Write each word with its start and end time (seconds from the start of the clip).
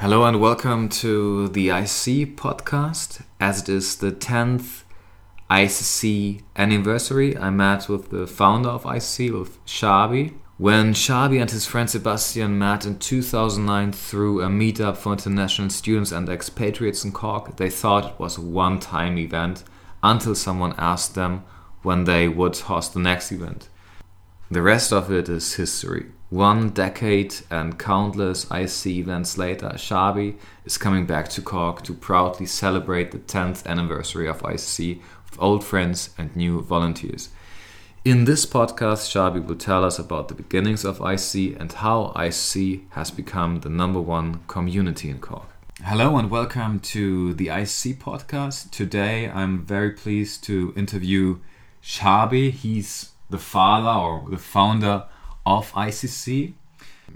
Hello 0.00 0.24
and 0.24 0.40
welcome 0.40 0.88
to 0.88 1.48
the 1.48 1.68
IC 1.68 2.34
podcast. 2.34 3.20
As 3.38 3.60
it 3.60 3.68
is 3.68 3.96
the 3.96 4.10
10th 4.10 4.84
ICC 5.50 6.40
anniversary, 6.56 7.36
I 7.36 7.50
met 7.50 7.86
with 7.86 8.08
the 8.08 8.26
founder 8.26 8.70
of 8.70 8.84
ICC, 8.84 9.38
with 9.38 9.62
Shabi. 9.66 10.32
When 10.56 10.94
Shabi 10.94 11.38
and 11.38 11.50
his 11.50 11.66
friend 11.66 11.90
Sebastian 11.90 12.58
met 12.58 12.86
in 12.86 12.98
2009 12.98 13.92
through 13.92 14.40
a 14.40 14.48
meetup 14.48 14.96
for 14.96 15.12
international 15.12 15.68
students 15.68 16.12
and 16.12 16.30
expatriates 16.30 17.04
in 17.04 17.12
Cork, 17.12 17.58
they 17.58 17.68
thought 17.68 18.12
it 18.12 18.18
was 18.18 18.38
a 18.38 18.40
one 18.40 18.78
time 18.80 19.18
event 19.18 19.64
until 20.02 20.34
someone 20.34 20.74
asked 20.78 21.14
them 21.14 21.44
when 21.82 22.04
they 22.04 22.26
would 22.26 22.56
host 22.56 22.94
the 22.94 23.00
next 23.00 23.32
event. 23.32 23.68
The 24.50 24.62
rest 24.62 24.94
of 24.94 25.12
it 25.12 25.28
is 25.28 25.56
history. 25.56 26.06
One 26.30 26.68
decade 26.70 27.34
and 27.50 27.76
countless 27.76 28.48
IC 28.52 28.86
events 28.86 29.36
later, 29.36 29.70
Shabi 29.70 30.36
is 30.64 30.78
coming 30.78 31.04
back 31.04 31.28
to 31.30 31.42
Cork 31.42 31.82
to 31.82 31.92
proudly 31.92 32.46
celebrate 32.46 33.10
the 33.10 33.18
10th 33.18 33.66
anniversary 33.66 34.28
of 34.28 34.40
ICC 34.42 35.00
with 35.24 35.42
old 35.42 35.64
friends 35.64 36.10
and 36.16 36.36
new 36.36 36.62
volunteers. 36.62 37.30
In 38.04 38.26
this 38.26 38.46
podcast, 38.46 39.10
Shabi 39.10 39.44
will 39.44 39.56
tell 39.56 39.84
us 39.84 39.98
about 39.98 40.28
the 40.28 40.34
beginnings 40.34 40.84
of 40.84 41.00
IC 41.00 41.58
and 41.58 41.72
how 41.72 42.12
IC 42.14 42.82
has 42.90 43.10
become 43.10 43.62
the 43.62 43.68
number 43.68 44.00
one 44.00 44.38
community 44.46 45.10
in 45.10 45.18
Cork. 45.18 45.48
Hello 45.82 46.16
and 46.16 46.30
welcome 46.30 46.78
to 46.78 47.34
the 47.34 47.48
IC 47.48 47.98
podcast. 47.98 48.70
Today 48.70 49.28
I'm 49.28 49.66
very 49.66 49.90
pleased 49.90 50.44
to 50.44 50.72
interview 50.76 51.40
Shabi. 51.82 52.52
He's 52.52 53.10
the 53.28 53.38
father 53.38 53.88
or 53.88 54.30
the 54.30 54.38
founder 54.38 55.06
of 55.46 55.72
ICC. 55.72 56.54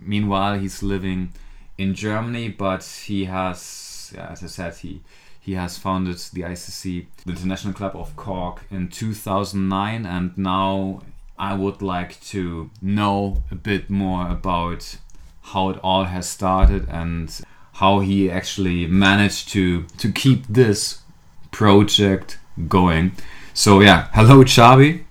Meanwhile, 0.01 0.59
he's 0.59 0.82
living 0.82 1.32
in 1.78 1.95
Germany, 1.95 2.48
but 2.48 2.84
he 3.06 3.27
has, 3.27 4.15
as 4.19 4.42
I 4.42 4.46
said, 4.46 4.77
he 4.77 5.02
he 5.41 5.52
has 5.52 5.77
founded 5.77 6.16
the 6.32 6.41
ICC, 6.41 7.07
the 7.26 7.32
International 7.32 7.74
Club 7.74 7.95
of 7.95 8.16
Cork, 8.16 8.65
in 8.71 8.88
2009, 8.88 10.07
and 10.07 10.38
now 10.38 11.02
I 11.38 11.54
would 11.54 11.82
like 11.82 12.18
to 12.29 12.71
know 12.80 13.43
a 13.51 13.54
bit 13.54 13.90
more 13.90 14.26
about 14.26 14.96
how 15.43 15.68
it 15.68 15.79
all 15.82 16.04
has 16.04 16.26
started 16.26 16.88
and 16.88 17.38
how 17.74 18.01
he 18.01 18.30
actually 18.30 18.87
managed 18.87 19.51
to 19.51 19.82
to 19.98 20.10
keep 20.10 20.46
this 20.46 21.02
project 21.51 22.38
going. 22.68 23.13
So 23.52 23.80
yeah, 23.80 24.09
hello 24.15 24.45
Shabi. 24.45 25.04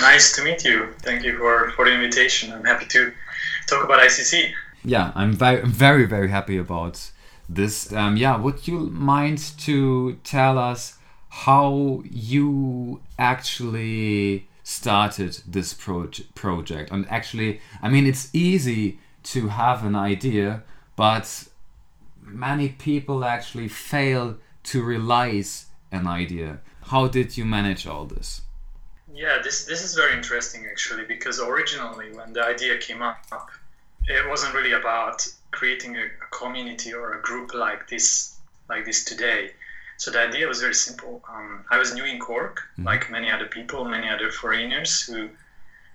Nice 0.00 0.34
to 0.36 0.44
meet 0.44 0.64
you. 0.64 0.94
Thank 1.00 1.24
you 1.24 1.36
for, 1.38 1.70
for 1.72 1.84
the 1.84 1.92
invitation. 1.92 2.52
I'm 2.52 2.64
happy 2.64 2.86
to 2.86 3.12
talk 3.66 3.84
about 3.84 4.00
ICC. 4.00 4.52
Yeah, 4.84 5.12
I'm 5.14 5.32
very, 5.32 5.62
very, 5.66 6.06
very 6.06 6.28
happy 6.28 6.56
about 6.56 7.10
this. 7.48 7.92
Um, 7.92 8.16
yeah, 8.16 8.36
would 8.36 8.66
you 8.66 8.78
mind 8.78 9.38
to 9.58 10.14
tell 10.24 10.58
us 10.58 10.96
how 11.28 12.02
you 12.10 13.02
actually 13.18 14.48
started 14.62 15.40
this 15.46 15.74
proje- 15.74 16.34
project? 16.34 16.90
And 16.90 17.06
actually, 17.10 17.60
I 17.82 17.88
mean, 17.88 18.06
it's 18.06 18.30
easy 18.32 18.98
to 19.24 19.48
have 19.48 19.84
an 19.84 19.94
idea, 19.94 20.62
but 20.96 21.48
many 22.22 22.70
people 22.70 23.24
actually 23.24 23.68
fail 23.68 24.38
to 24.62 24.82
realize 24.82 25.66
an 25.92 26.06
idea. 26.06 26.60
How 26.84 27.08
did 27.08 27.36
you 27.36 27.44
manage 27.44 27.86
all 27.86 28.06
this? 28.06 28.42
Yeah, 29.14 29.38
this 29.42 29.64
this 29.64 29.82
is 29.82 29.94
very 29.94 30.12
interesting 30.14 30.66
actually 30.70 31.04
because 31.04 31.40
originally 31.40 32.12
when 32.12 32.32
the 32.32 32.44
idea 32.44 32.78
came 32.78 33.02
up, 33.02 33.18
it 34.06 34.28
wasn't 34.28 34.54
really 34.54 34.72
about 34.72 35.26
creating 35.50 35.96
a, 35.96 36.04
a 36.04 36.28
community 36.30 36.94
or 36.94 37.18
a 37.18 37.22
group 37.22 37.54
like 37.54 37.88
this 37.88 38.36
like 38.68 38.84
this 38.84 39.04
today. 39.04 39.50
So 39.96 40.10
the 40.10 40.20
idea 40.20 40.46
was 40.46 40.60
very 40.60 40.74
simple. 40.74 41.22
Um, 41.28 41.64
I 41.70 41.76
was 41.76 41.92
new 41.92 42.04
in 42.04 42.18
Cork, 42.18 42.60
mm-hmm. 42.60 42.84
like 42.84 43.10
many 43.10 43.30
other 43.30 43.46
people, 43.46 43.84
many 43.84 44.08
other 44.08 44.30
foreigners 44.30 45.02
who 45.02 45.28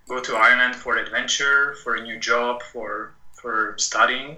go 0.07 0.19
to 0.21 0.35
Ireland 0.35 0.75
for 0.75 0.97
adventure, 0.97 1.75
for 1.83 1.95
a 1.95 2.01
new 2.01 2.19
job, 2.19 2.61
for 2.61 3.13
for 3.33 3.75
studying, 3.77 4.37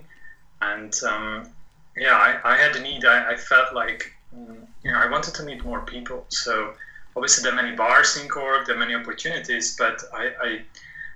and 0.61 0.93
um, 1.03 1.49
yeah, 1.95 2.15
I, 2.15 2.53
I 2.53 2.57
had 2.57 2.73
the 2.73 2.79
need. 2.79 3.05
I, 3.05 3.31
I 3.33 3.35
felt 3.35 3.73
like 3.73 4.13
mm, 4.35 4.65
you 4.83 4.91
know 4.91 4.99
I 4.99 5.09
wanted 5.09 5.33
to 5.35 5.43
meet 5.43 5.63
more 5.65 5.81
people. 5.81 6.25
So 6.29 6.73
obviously 7.17 7.43
there 7.43 7.51
are 7.51 7.63
many 7.63 7.75
bars 7.75 8.15
in 8.15 8.29
Cork, 8.29 8.67
there 8.67 8.75
are 8.75 8.79
many 8.79 8.93
opportunities, 8.93 9.75
but 9.75 10.03
I, 10.13 10.31
I, 10.41 10.61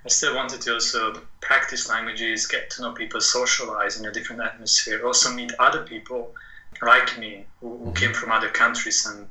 I 0.03 0.09
still 0.09 0.35
wanted 0.35 0.61
to 0.61 0.73
also 0.73 1.21
practice 1.41 1.87
languages, 1.87 2.47
get 2.47 2.71
to 2.71 2.81
know 2.81 2.91
people, 2.93 3.21
socialize 3.21 3.99
in 3.99 4.07
a 4.07 4.11
different 4.11 4.41
atmosphere, 4.41 5.05
also 5.05 5.31
meet 5.31 5.51
other 5.59 5.83
people 5.83 6.33
like 6.81 7.19
me 7.19 7.45
who, 7.59 7.69
who 7.69 7.85
mm-hmm. 7.85 7.93
came 7.93 8.13
from 8.13 8.31
other 8.31 8.49
countries 8.49 9.05
and 9.05 9.27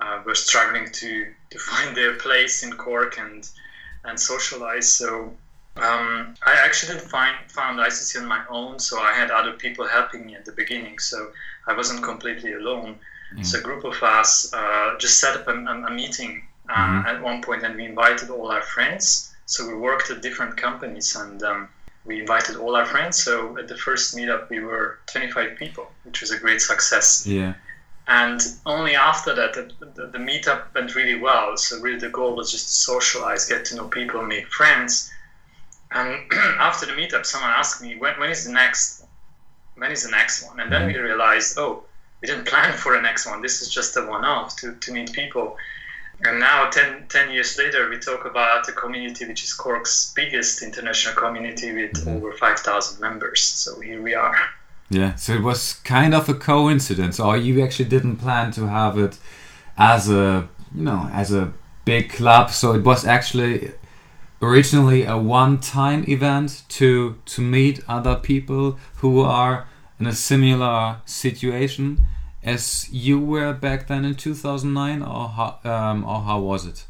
uh, 0.00 0.20
were 0.26 0.34
struggling 0.34 0.90
to, 0.90 1.32
to 1.50 1.58
find 1.70 1.96
their 1.96 2.14
place 2.14 2.64
in 2.64 2.72
Cork 2.72 3.18
and 3.18 3.48
and 4.04 4.18
socialize. 4.18 4.90
So 4.90 5.32
um, 5.76 6.34
I 6.46 6.54
actually 6.64 6.94
didn't 6.94 7.10
find 7.10 7.36
found 7.48 7.78
ICC 7.78 8.22
on 8.22 8.26
my 8.26 8.42
own, 8.48 8.78
so 8.78 9.00
I 9.00 9.12
had 9.12 9.30
other 9.30 9.52
people 9.52 9.86
helping 9.86 10.26
me 10.26 10.34
at 10.34 10.44
the 10.44 10.52
beginning. 10.52 10.98
So 10.98 11.30
I 11.66 11.76
wasn't 11.76 12.02
completely 12.02 12.54
alone. 12.54 12.98
Mm. 13.34 13.44
So 13.44 13.58
a 13.58 13.62
group 13.62 13.84
of 13.84 14.02
us 14.02 14.52
uh, 14.52 14.96
just 14.98 15.20
set 15.20 15.36
up 15.36 15.48
a, 15.48 15.52
a 15.52 15.90
meeting 15.90 16.42
uh, 16.68 16.74
mm-hmm. 16.74 17.06
at 17.06 17.22
one 17.22 17.42
point, 17.42 17.62
and 17.62 17.76
we 17.76 17.84
invited 17.84 18.30
all 18.30 18.50
our 18.50 18.62
friends. 18.62 19.34
So 19.46 19.66
we 19.66 19.74
worked 19.74 20.10
at 20.10 20.22
different 20.22 20.56
companies, 20.56 21.14
and 21.16 21.42
um, 21.42 21.68
we 22.04 22.20
invited 22.20 22.56
all 22.56 22.76
our 22.76 22.86
friends. 22.86 23.22
So 23.22 23.56
at 23.58 23.68
the 23.68 23.76
first 23.76 24.16
meetup, 24.16 24.48
we 24.48 24.60
were 24.60 24.98
25 25.06 25.56
people, 25.56 25.90
which 26.04 26.20
was 26.20 26.30
a 26.30 26.38
great 26.38 26.60
success. 26.60 27.26
Yeah. 27.26 27.54
And 28.08 28.40
only 28.64 28.94
after 28.94 29.34
that, 29.34 29.52
the, 29.52 29.70
the, 29.94 30.06
the 30.06 30.18
meetup 30.18 30.74
went 30.74 30.94
really 30.94 31.20
well. 31.20 31.56
So 31.58 31.78
really, 31.80 31.98
the 31.98 32.08
goal 32.08 32.34
was 32.34 32.50
just 32.50 32.66
to 32.68 32.72
socialize, 32.72 33.46
get 33.46 33.66
to 33.66 33.76
know 33.76 33.88
people, 33.88 34.22
make 34.22 34.48
friends. 34.48 35.12
And 35.90 36.32
after 36.58 36.86
the 36.86 36.92
meetup, 36.92 37.26
someone 37.26 37.50
asked 37.50 37.82
me, 37.82 37.96
when, 37.96 38.18
when 38.18 38.30
is 38.30 38.46
the 38.46 38.52
next? 38.52 39.04
When 39.76 39.92
is 39.92 40.04
the 40.04 40.10
next 40.10 40.46
one? 40.46 40.58
And 40.58 40.72
then 40.72 40.88
mm-hmm. 40.88 40.96
we 40.96 40.98
realized, 40.98 41.58
oh, 41.58 41.84
we 42.20 42.26
didn't 42.28 42.46
plan 42.46 42.76
for 42.76 42.94
the 42.94 43.00
next 43.00 43.26
one. 43.26 43.42
This 43.42 43.62
is 43.62 43.68
just 43.68 43.96
a 43.96 44.02
one-off 44.02 44.56
to, 44.56 44.74
to 44.74 44.92
meet 44.92 45.12
people. 45.12 45.56
And 46.24 46.40
now, 46.40 46.68
10, 46.68 47.06
10 47.08 47.30
years 47.30 47.56
later, 47.58 47.88
we 47.88 47.98
talk 47.98 48.24
about 48.24 48.68
a 48.68 48.72
community 48.72 49.24
which 49.26 49.44
is 49.44 49.54
Cork's 49.54 50.12
biggest 50.16 50.62
international 50.62 51.14
community 51.14 51.72
with 51.72 51.92
mm-hmm. 51.92 52.16
over 52.16 52.32
5,000 52.32 53.00
members. 53.00 53.42
So 53.42 53.80
here 53.80 54.02
we 54.02 54.14
are. 54.14 54.36
Yeah, 54.90 55.14
so 55.14 55.34
it 55.34 55.42
was 55.42 55.74
kind 55.84 56.14
of 56.14 56.28
a 56.28 56.34
coincidence, 56.34 57.20
or 57.20 57.36
you 57.36 57.62
actually 57.62 57.88
didn't 57.88 58.16
plan 58.16 58.50
to 58.52 58.66
have 58.66 58.98
it 58.98 59.18
as 59.76 60.08
a, 60.10 60.48
you 60.74 60.82
know, 60.82 61.08
as 61.12 61.32
a 61.32 61.52
big 61.84 62.10
club. 62.10 62.50
So 62.50 62.72
it 62.72 62.82
was 62.82 63.04
actually 63.04 63.72
originally 64.40 65.04
a 65.04 65.16
one-time 65.16 66.04
event 66.08 66.62
to 66.68 67.16
to 67.26 67.42
meet 67.42 67.80
other 67.86 68.16
people 68.16 68.78
who 68.96 69.20
are 69.20 69.66
in 69.98 70.06
a 70.06 70.12
similar 70.12 71.00
situation 71.04 72.06
as 72.42 72.88
you 72.90 73.18
were 73.18 73.52
back 73.52 73.88
then 73.88 74.04
in 74.04 74.14
2009 74.14 75.02
or 75.02 75.28
how, 75.28 75.58
um, 75.64 76.04
or 76.04 76.22
how 76.22 76.40
was 76.40 76.66
it 76.66 76.86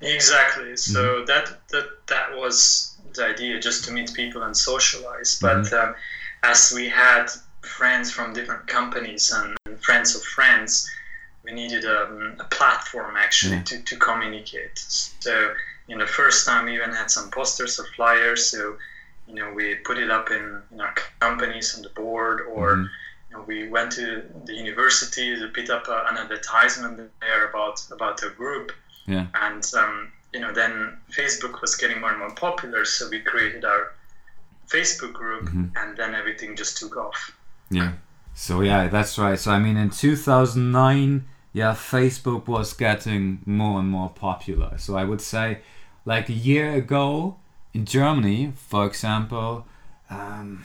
exactly 0.00 0.76
so 0.76 1.00
mm-hmm. 1.00 1.26
that, 1.26 1.58
that 1.68 1.86
that 2.06 2.36
was 2.36 2.96
the 3.14 3.24
idea 3.24 3.60
just 3.60 3.84
to 3.84 3.92
meet 3.92 4.12
people 4.14 4.42
and 4.42 4.56
socialize 4.56 5.38
but 5.40 5.58
mm-hmm. 5.58 5.90
um, 5.90 5.94
as 6.42 6.72
we 6.74 6.88
had 6.88 7.26
friends 7.62 8.10
from 8.10 8.32
different 8.32 8.66
companies 8.66 9.32
and 9.32 9.56
friends 9.80 10.14
of 10.14 10.22
friends 10.22 10.88
we 11.44 11.52
needed 11.52 11.84
um, 11.84 12.36
a 12.40 12.44
platform 12.44 13.16
actually 13.16 13.56
yeah. 13.56 13.62
to, 13.62 13.82
to 13.82 13.96
communicate 13.96 14.78
so 14.78 15.52
in 15.88 15.98
the 15.98 16.06
first 16.06 16.46
time 16.46 16.64
we 16.64 16.74
even 16.74 16.90
had 16.90 17.10
some 17.10 17.30
posters 17.30 17.78
or 17.78 17.86
flyers 17.96 18.46
so 18.46 18.76
you 19.28 19.34
know 19.34 19.52
we 19.52 19.74
put 19.76 19.98
it 19.98 20.10
up 20.10 20.30
in, 20.30 20.62
in 20.72 20.80
our 20.80 20.94
companies 21.20 21.74
on 21.76 21.82
the 21.82 21.88
board 21.90 22.42
or 22.52 22.72
mm-hmm. 22.72 22.86
you 23.30 23.36
know, 23.36 23.42
we 23.46 23.68
went 23.68 23.92
to 23.92 24.22
the 24.44 24.54
university 24.54 25.36
to 25.36 25.48
put 25.48 25.70
up 25.70 25.86
an 25.88 26.16
advertisement 26.16 27.10
there 27.20 27.48
about 27.48 27.84
about 27.90 28.20
the 28.20 28.30
group 28.30 28.72
yeah. 29.06 29.26
and 29.42 29.64
um, 29.76 30.12
you 30.32 30.40
know 30.40 30.52
then 30.52 30.96
facebook 31.10 31.60
was 31.60 31.74
getting 31.76 32.00
more 32.00 32.10
and 32.10 32.18
more 32.18 32.34
popular 32.34 32.84
so 32.84 33.08
we 33.08 33.20
created 33.20 33.64
our 33.64 33.92
facebook 34.68 35.12
group 35.12 35.44
mm-hmm. 35.44 35.66
and 35.76 35.96
then 35.96 36.14
everything 36.14 36.56
just 36.56 36.76
took 36.76 36.96
off 36.96 37.36
yeah 37.70 37.92
so 38.34 38.60
yeah 38.60 38.88
that's 38.88 39.18
right 39.18 39.38
so 39.38 39.50
i 39.50 39.58
mean 39.58 39.76
in 39.76 39.90
2009 39.90 41.24
yeah 41.52 41.72
facebook 41.72 42.46
was 42.48 42.72
getting 42.72 43.40
more 43.46 43.78
and 43.80 43.88
more 43.88 44.10
popular 44.10 44.76
so 44.76 44.96
i 44.96 45.04
would 45.04 45.20
say 45.20 45.58
like 46.04 46.28
a 46.28 46.32
year 46.32 46.74
ago 46.74 47.36
in 47.76 47.84
Germany, 47.84 48.52
for 48.56 48.86
example, 48.86 49.66
um, 50.08 50.64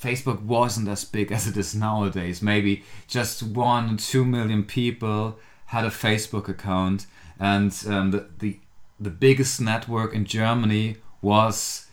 Facebook 0.00 0.40
wasn't 0.42 0.86
as 0.86 1.04
big 1.04 1.32
as 1.32 1.48
it 1.48 1.56
is 1.56 1.74
nowadays. 1.74 2.40
Maybe 2.40 2.84
just 3.08 3.42
one, 3.42 3.94
or 3.94 3.96
two 3.96 4.24
million 4.24 4.62
people 4.62 5.40
had 5.66 5.84
a 5.84 5.90
Facebook 5.90 6.48
account, 6.48 7.06
and 7.40 7.72
um, 7.88 8.12
the, 8.12 8.26
the 8.38 8.60
the 9.00 9.10
biggest 9.10 9.60
network 9.60 10.14
in 10.14 10.24
Germany 10.24 10.98
was 11.20 11.86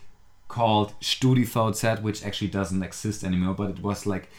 called 0.47 0.93
StudiVZ, 1.01 2.01
which 2.03 2.23
actually 2.23 2.49
doesn't 2.49 2.83
exist 2.83 3.23
anymore, 3.23 3.55
but 3.55 3.69
it 3.71 3.81
was 3.81 4.05
like 4.05 4.29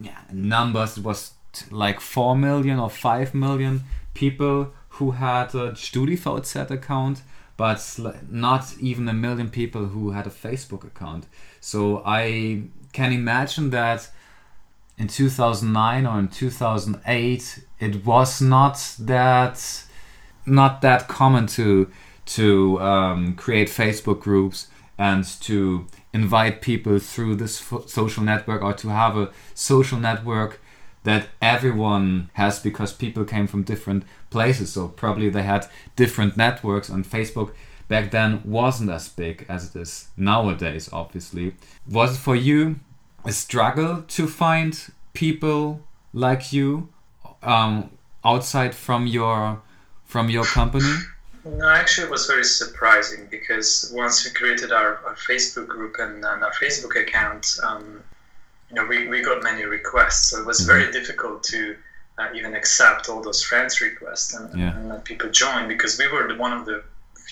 yeah, 0.00 0.20
numbers. 0.32 0.96
It 0.96 1.04
was 1.04 1.32
t- 1.52 1.66
like 1.70 2.00
four 2.00 2.34
million 2.36 2.78
or 2.78 2.88
five 2.88 3.34
million 3.34 3.82
people 4.14 4.72
who 4.96 5.10
had 5.10 5.54
a 5.54 5.72
StudiVZ 5.72 6.70
account, 6.70 7.22
but 7.62 7.96
not 8.28 8.74
even 8.80 9.08
a 9.08 9.12
million 9.12 9.48
people 9.48 9.84
who 9.86 10.10
had 10.10 10.26
a 10.26 10.30
Facebook 10.30 10.82
account. 10.82 11.28
So 11.60 12.02
I 12.04 12.64
can 12.92 13.12
imagine 13.12 13.70
that 13.70 14.10
in 14.98 15.06
2009 15.06 16.04
or 16.04 16.18
in 16.18 16.26
2008 16.26 17.64
it 17.78 18.04
was 18.04 18.40
not 18.40 18.96
that 18.98 19.84
not 20.44 20.80
that 20.80 21.06
common 21.06 21.46
to 21.58 21.88
to 22.24 22.80
um, 22.80 23.36
create 23.36 23.68
Facebook 23.68 24.18
groups 24.18 24.66
and 24.98 25.24
to 25.42 25.86
invite 26.12 26.62
people 26.62 26.98
through 26.98 27.36
this 27.36 27.54
social 27.86 28.24
network 28.24 28.60
or 28.60 28.72
to 28.72 28.88
have 28.88 29.16
a 29.16 29.30
social 29.54 30.00
network 30.00 30.60
that 31.04 31.28
everyone 31.40 32.30
has 32.34 32.58
because 32.60 32.92
people 32.92 33.24
came 33.24 33.46
from 33.46 33.62
different 33.62 34.04
places. 34.30 34.72
So 34.72 34.88
probably 34.88 35.28
they 35.28 35.42
had 35.42 35.66
different 35.96 36.36
networks 36.36 36.88
and 36.88 37.04
facebook 37.04 37.52
back 37.88 38.10
then 38.10 38.40
wasn't 38.44 38.90
as 38.90 39.08
big 39.08 39.44
as 39.48 39.68
it 39.74 39.80
is 39.80 40.08
nowadays 40.16 40.88
obviously. 40.92 41.54
Was 41.88 42.16
it 42.16 42.20
for 42.20 42.36
you 42.36 42.76
a 43.24 43.32
struggle 43.32 44.02
to 44.08 44.26
find 44.26 44.78
people 45.12 45.80
like 46.12 46.52
you 46.52 46.88
um, 47.42 47.90
outside 48.24 48.74
from 48.74 49.06
your 49.06 49.62
from 50.04 50.28
your 50.30 50.44
company? 50.44 50.94
No, 51.44 51.68
actually, 51.68 52.06
it 52.06 52.10
was 52.10 52.26
very 52.26 52.44
surprising 52.44 53.26
because 53.30 53.92
once 53.94 54.24
we 54.24 54.30
created 54.30 54.70
our, 54.70 55.00
our 55.04 55.16
Facebook 55.16 55.66
group 55.66 55.96
and, 55.98 56.24
and, 56.24 56.44
our 56.44 56.52
Facebook 56.52 56.94
account, 57.00 57.58
um, 57.64 58.00
you 58.72 58.80
know, 58.80 58.86
we, 58.88 59.06
we 59.06 59.20
got 59.20 59.42
many 59.42 59.64
requests. 59.64 60.30
So 60.30 60.38
it 60.40 60.46
was 60.46 60.60
very 60.60 60.84
Mm-hmm. 60.84 60.92
difficult 60.92 61.42
to 61.44 61.76
uh, 62.18 62.28
even 62.34 62.54
accept 62.54 63.08
all 63.08 63.20
those 63.22 63.42
friends 63.42 63.80
requests 63.80 64.32
and, 64.34 64.48
Yeah. 64.58 64.74
and 64.74 64.88
let 64.88 65.04
people 65.04 65.28
join 65.30 65.68
because 65.68 65.98
we 65.98 66.06
were 66.08 66.26
the, 66.26 66.34
one 66.34 66.52
of 66.52 66.64
the 66.64 66.82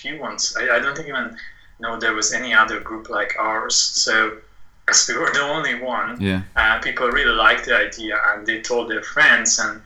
few 0.01 0.19
ones. 0.19 0.55
I, 0.57 0.69
I 0.75 0.79
don't 0.79 0.95
think 0.95 1.07
even 1.07 1.35
know 1.79 1.97
there 1.99 2.13
was 2.13 2.31
any 2.31 2.53
other 2.53 2.79
group 2.79 3.09
like 3.09 3.35
ours. 3.39 3.75
So 3.75 4.37
as 4.87 5.07
we 5.07 5.15
were 5.15 5.31
the 5.31 5.41
only 5.41 5.75
one, 5.75 6.17
yeah 6.19 6.41
uh, 6.55 6.79
people 6.79 7.07
really 7.09 7.35
liked 7.47 7.65
the 7.65 7.75
idea 7.75 8.15
and 8.27 8.45
they 8.45 8.59
told 8.61 8.89
their 8.89 9.01
friends 9.01 9.57
and 9.59 9.81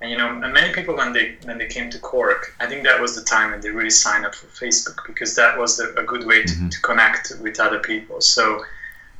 and 0.00 0.10
you 0.10 0.16
know 0.16 0.28
and 0.42 0.52
many 0.52 0.72
people 0.72 0.94
when 0.96 1.12
they 1.12 1.26
when 1.46 1.56
they 1.58 1.66
came 1.66 1.88
to 1.90 1.98
Cork 1.98 2.54
I 2.60 2.66
think 2.66 2.84
that 2.84 3.00
was 3.00 3.14
the 3.14 3.22
time 3.22 3.50
when 3.52 3.60
they 3.60 3.70
really 3.70 3.90
signed 3.90 4.24
up 4.26 4.34
for 4.34 4.46
Facebook 4.64 4.98
because 5.06 5.34
that 5.36 5.56
was 5.58 5.76
the, 5.78 5.86
a 5.96 6.04
good 6.12 6.24
way 6.30 6.42
to, 6.42 6.54
Mhm. 6.54 6.70
to 6.70 6.80
connect 6.80 7.32
with 7.44 7.58
other 7.66 7.78
people 7.78 8.20
so 8.20 8.64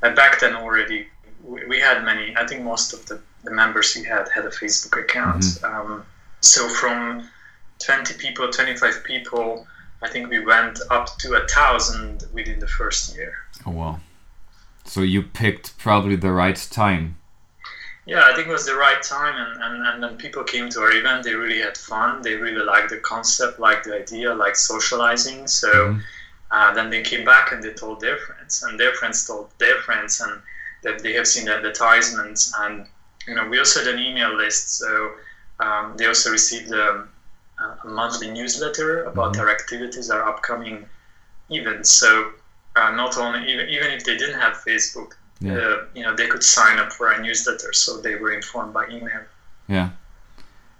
uh, 0.02 0.10
back 0.10 0.32
then 0.40 0.54
already 0.54 1.06
we, 1.50 1.58
we 1.66 1.78
had 1.80 2.04
many 2.04 2.26
I 2.36 2.46
think 2.46 2.62
most 2.62 2.92
of 2.94 3.00
the, 3.06 3.16
the 3.44 3.50
members 3.62 3.94
we 3.96 4.04
had 4.04 4.28
had 4.34 4.44
a 4.46 4.50
Facebook 4.50 4.96
account 5.04 5.44
um, 5.70 6.04
so 6.40 6.68
from 6.68 7.28
20 7.78 8.14
people 8.14 8.50
25 8.50 9.04
people 9.04 9.66
I 10.02 10.08
think 10.08 10.28
we 10.30 10.40
went 10.40 10.78
up 10.90 11.06
to 11.18 11.34
a 11.34 11.46
thousand 11.48 12.24
within 12.32 12.58
the 12.60 12.66
first 12.78 13.16
year 13.16 13.32
oh 13.66 13.70
wow 13.72 14.00
so 14.84 15.00
you 15.00 15.22
picked 15.22 15.76
probably 15.78 16.16
the 16.16 16.32
right 16.32 16.60
time 16.70 17.04
Yeah, 18.06 18.24
I 18.30 18.34
think 18.34 18.48
it 18.48 18.52
was 18.52 18.66
the 18.66 18.76
right 18.86 19.02
time, 19.02 19.34
and, 19.42 19.52
and, 19.64 19.76
and 19.88 19.96
when 20.02 20.16
people 20.24 20.44
came 20.44 20.68
to 20.74 20.78
our 20.84 20.92
event, 20.92 21.24
they 21.24 21.34
really 21.44 21.62
had 21.68 21.76
fun. 21.92 22.20
They 22.20 22.34
really 22.46 22.64
liked 22.72 22.90
the 22.90 22.98
concept, 23.12 23.58
liked 23.58 23.84
the 23.86 23.94
idea, 24.02 24.28
liked 24.44 24.58
socializing. 24.72 25.48
So 25.48 25.70
Mhm. 25.72 26.02
uh, 26.56 26.70
then 26.76 26.90
they 26.92 27.02
came 27.10 27.24
back 27.24 27.46
and 27.52 27.60
they 27.64 27.72
told 27.84 27.96
their 28.04 28.18
friends, 28.26 28.62
and 28.64 28.72
their 28.80 28.92
friends 28.98 29.18
told 29.26 29.46
their 29.62 29.78
friends, 29.86 30.20
and 30.24 30.34
that 30.84 31.02
they 31.02 31.12
have 31.14 31.26
seen 31.26 31.44
the 31.46 31.54
advertisements. 31.56 32.52
And 32.60 32.86
you 33.26 33.34
know, 33.34 33.48
we 33.48 33.58
also 33.58 33.80
had 33.84 33.94
an 33.94 34.00
email 34.00 34.32
list, 34.36 34.78
so 34.78 35.12
um, 35.60 35.94
they 35.96 36.06
also 36.06 36.30
received 36.30 36.70
a, 36.72 37.06
a 37.84 37.88
monthly 37.88 38.30
newsletter 38.30 39.04
about 39.04 39.34
Mhm. 39.34 39.40
our 39.40 39.50
activities, 39.50 40.10
our 40.10 40.22
upcoming 40.28 40.84
events. 41.50 41.90
So 41.90 42.32
uh, 42.76 42.90
not 42.90 43.16
only 43.18 43.40
even 43.52 43.68
even 43.68 43.88
if 43.96 44.04
they 44.04 44.16
didn't 44.16 44.40
have 44.40 44.54
Facebook, 44.68 45.10
Yeah. 45.40 45.54
uh, 45.58 45.76
you 45.94 46.02
know, 46.04 46.14
they 46.14 46.26
could 46.32 46.42
sign 46.42 46.78
up 46.78 46.90
for 46.92 47.06
a 47.12 47.18
newsletter, 47.26 47.72
so 47.72 48.00
they 48.00 48.16
were 48.16 48.32
informed 48.32 48.72
by 48.72 48.84
email. 48.88 49.22
Yeah. 49.68 49.88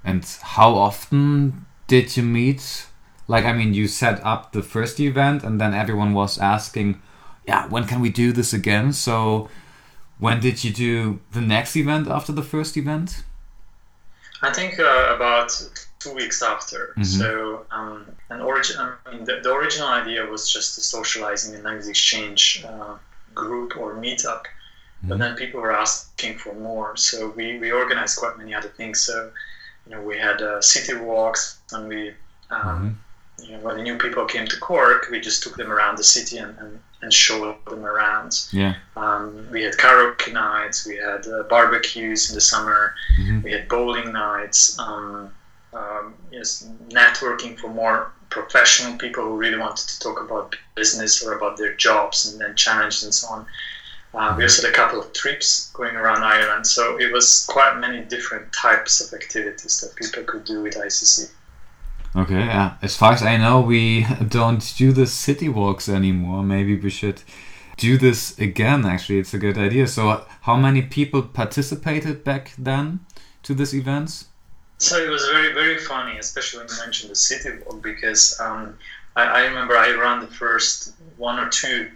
And 0.05 0.25
how 0.57 0.71
often 0.75 1.65
did 1.87 2.17
you 2.17 2.23
meet? 2.23 2.87
Like, 3.27 3.45
I 3.47 3.53
mean, 3.55 3.73
you 3.75 3.89
set 3.89 4.21
up 4.25 4.53
the 4.53 4.62
first 4.62 5.00
event, 5.00 5.43
and 5.45 5.59
then 5.61 5.73
everyone 5.73 6.12
was 6.12 6.39
asking, 6.39 7.00
"Yeah, 7.49 7.67
when 7.69 7.85
can 7.87 8.00
we 8.00 8.11
do 8.11 8.33
this 8.33 8.53
again?" 8.53 8.93
So, 8.93 9.49
when 10.19 10.40
did 10.40 10.62
you 10.64 10.72
do 10.72 11.20
the 11.32 11.40
next 11.40 11.76
event 11.76 12.08
after 12.08 12.32
the 12.32 12.43
first 12.43 12.76
event? 12.76 13.22
I 14.43 14.52
think 14.52 14.78
uh, 14.78 15.14
about 15.16 15.50
two 15.99 16.14
weeks 16.14 16.43
after. 16.43 16.93
Mhm. 16.99 17.06
So, 17.06 17.66
um, 17.70 18.05
an 18.31 18.40
origin. 18.40 18.76
I 18.78 19.11
mean, 19.11 19.25
the, 19.25 19.40
the 19.43 19.52
original 19.55 19.88
idea 19.88 20.25
was 20.26 20.52
just 20.52 20.75
to 20.75 20.81
socialize 20.82 21.49
in 21.49 21.55
and 21.55 21.64
language 21.64 21.88
exchange 21.88 22.62
uh, 22.69 22.96
group 23.34 23.76
or 23.76 23.94
meetup, 23.94 24.43
but 25.02 25.16
Mhm. 25.16 25.20
then 25.20 25.34
people 25.37 25.61
were 25.61 25.72
asking 25.84 26.38
for 26.38 26.52
more. 26.55 26.96
So 26.96 27.16
we 27.37 27.58
we 27.58 27.72
organized 27.72 28.19
quite 28.19 28.37
many 28.38 28.55
other 28.55 28.69
things. 28.69 29.00
So, 29.00 29.31
you 29.87 29.90
know, 29.94 30.02
we 30.02 30.19
had 30.19 30.43
uh, 30.43 30.61
city 30.61 30.94
walks, 30.94 31.58
and 31.72 31.88
we. 31.88 32.00
Um, 32.50 32.61
Mhm. 32.61 32.94
You 33.46 33.50
know, 33.56 33.62
when 33.64 33.82
new 33.82 33.99
people 33.99 34.25
came 34.26 34.46
to 34.46 34.56
Cork, 34.61 35.08
we 35.11 35.19
just 35.20 35.43
took 35.43 35.56
them 35.56 35.70
around 35.72 35.99
the 35.99 36.05
city 36.05 36.37
and, 36.38 36.56
and, 36.61 36.81
and 37.05 37.12
show 37.12 37.56
them 37.69 37.85
around. 37.85 38.33
Yeah. 38.51 38.75
Um, 38.97 39.47
we 39.53 39.62
had 39.62 39.75
karaoke 39.75 40.33
nights, 40.33 40.87
we 40.87 40.97
had 40.97 41.27
uh, 41.27 41.43
barbecues 41.45 42.31
in 42.31 42.35
the 42.35 42.41
summer, 42.41 42.95
Mhm. 43.21 43.43
we 43.45 43.53
had 43.53 43.69
bowling 43.69 44.11
nights, 44.12 44.77
um, 44.79 45.31
um, 45.75 46.15
yes, 46.33 46.65
networking 46.89 47.59
for 47.61 47.69
more 47.69 48.11
professional 48.31 48.97
people 48.99 49.23
who 49.25 49.37
really 49.37 49.59
wanted 49.59 49.87
to 49.87 50.01
talk 50.01 50.19
about 50.21 50.56
business 50.75 51.23
or 51.23 51.35
about 51.35 51.56
their 51.59 51.75
jobs 51.75 52.27
and 52.27 52.41
then 52.41 52.56
challenges 52.56 53.05
and 53.05 53.15
so 53.15 53.29
on. 53.29 53.47
Uh, 54.15 54.35
we 54.37 54.45
also 54.45 54.62
had 54.62 54.71
a 54.73 54.75
couple 54.75 54.99
of 55.00 55.12
trips 55.12 55.71
going 55.75 55.95
around 55.97 56.23
Ireland, 56.23 56.67
so 56.67 56.97
it 56.99 57.12
was 57.12 57.45
quite 57.49 57.77
many 57.79 58.00
different 58.00 58.53
types 58.53 59.00
of 59.03 59.12
activities 59.12 59.81
that 59.81 59.95
people 59.97 60.23
could 60.25 60.45
do 60.45 60.62
with 60.62 60.75
ICC. 60.77 61.29
Okay. 62.16 62.38
Yeah. 62.38 62.76
As 62.81 62.96
far 62.96 63.12
as 63.12 63.22
I 63.22 63.37
know, 63.37 63.61
we 63.61 64.06
don't 64.28 64.75
do 64.76 64.93
the 64.93 65.06
city 65.06 65.49
walks 65.49 65.88
anymore. 65.88 66.43
Maybe 66.43 66.76
we 66.76 66.90
should 66.90 67.22
do 67.76 67.99
this 67.99 68.38
again. 68.38 68.84
Actually, 68.87 69.19
it's 69.19 69.34
a 69.34 69.38
good 69.38 69.58
idea. 69.58 69.87
So, 69.88 70.25
how 70.43 70.56
many 70.56 70.82
people 70.82 71.22
participated 71.22 72.22
back 72.22 72.52
then 72.56 73.00
to 73.43 73.55
these 73.55 73.75
events? 73.75 74.26
So 74.78 74.97
it 75.02 75.09
was 75.09 75.26
very, 75.28 75.52
very 75.54 75.78
funny, 75.78 76.18
especially 76.18 76.61
when 76.61 76.68
you 76.68 76.78
mentioned 76.78 77.11
the 77.11 77.16
city 77.16 77.50
walk, 77.64 77.83
because 77.83 78.38
um, 78.40 78.76
I, 79.16 79.23
I 79.25 79.44
remember 79.47 79.76
I 79.76 79.90
ran 79.94 80.21
the 80.21 80.26
first 80.26 80.92
one 81.16 81.38
or 81.38 81.49
two 81.49 81.90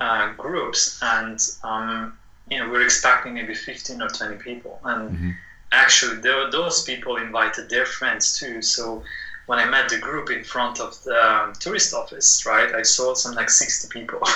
uh, 0.00 0.32
groups, 0.34 0.98
and 1.02 1.38
um, 1.62 2.16
you 2.50 2.58
know 2.58 2.66
we 2.66 2.72
were 2.72 2.82
expecting 2.84 3.34
maybe 3.34 3.54
fifteen 3.54 4.02
or 4.02 4.08
twenty 4.08 4.36
people, 4.36 4.78
and 4.84 5.10
Mhm. 5.16 5.34
actually 5.72 6.16
there 6.20 6.50
those 6.50 6.82
people 6.82 7.16
invited 7.16 7.70
their 7.70 7.86
friends 7.86 8.38
too. 8.38 8.60
So 8.62 9.02
when 9.46 9.58
I 9.58 9.66
met 9.66 9.88
the 9.88 9.98
group 9.98 10.30
in 10.30 10.42
front 10.44 10.80
of 10.80 11.02
the 11.04 11.16
um, 11.30 11.52
tourist 11.54 11.92
office, 11.94 12.44
right, 12.46 12.74
I 12.74 12.82
saw 12.82 13.14
some 13.14 13.34
like 13.34 13.50
sixty 13.50 13.88
people. 13.88 14.20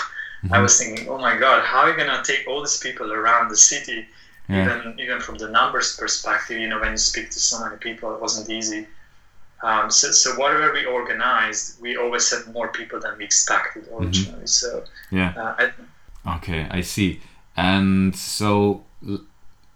I 0.52 0.58
Mhm. 0.58 0.62
was 0.62 0.78
thinking, 0.78 1.08
oh 1.08 1.18
my 1.18 1.36
god, 1.36 1.64
how 1.64 1.80
are 1.80 1.90
you 1.90 1.96
gonna 1.96 2.22
take 2.24 2.46
all 2.46 2.60
these 2.62 2.78
people 2.78 3.12
around 3.12 3.48
the 3.50 3.56
city? 3.56 4.06
Yeah. 4.48 4.64
even 4.64 4.98
even 5.00 5.20
from 5.20 5.36
the 5.38 5.48
numbers 5.48 5.96
perspective, 5.96 6.58
you 6.58 6.68
know, 6.68 6.80
when 6.80 6.92
you 6.92 6.96
speak 6.98 7.30
to 7.30 7.40
so 7.40 7.62
many 7.64 7.76
people, 7.76 8.14
it 8.14 8.20
wasn't 8.20 8.48
easy. 8.48 8.86
Um, 9.62 9.90
so, 9.90 10.12
so 10.12 10.36
whatever 10.36 10.72
we 10.72 10.86
organized, 10.86 11.80
we 11.82 11.96
always 11.96 12.30
had 12.30 12.46
more 12.54 12.68
people 12.68 13.00
than 13.00 13.18
we 13.18 13.24
expected 13.24 13.88
originally. 13.92 14.46
So 14.46 14.84
Yeah. 15.10 15.32
uh, 15.36 15.54
I, 15.58 15.72
Okay, 16.36 16.66
I 16.70 16.80
see. 16.82 17.20
And 17.56 18.14
so 18.14 18.84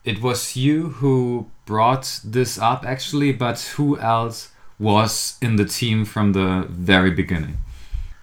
it 0.05 0.23
was 0.23 0.55
you 0.57 0.89
who 1.01 1.51
brought 1.67 2.21
this 2.25 2.59
up 2.59 2.85
actually, 2.87 3.33
but 3.33 3.59
who 3.77 3.99
else 3.99 4.51
was 4.83 5.37
in 5.41 5.57
the 5.57 5.65
team 5.65 6.05
from 6.05 6.33
the 6.33 6.67
very 6.91 7.11
beginning? 7.23 7.57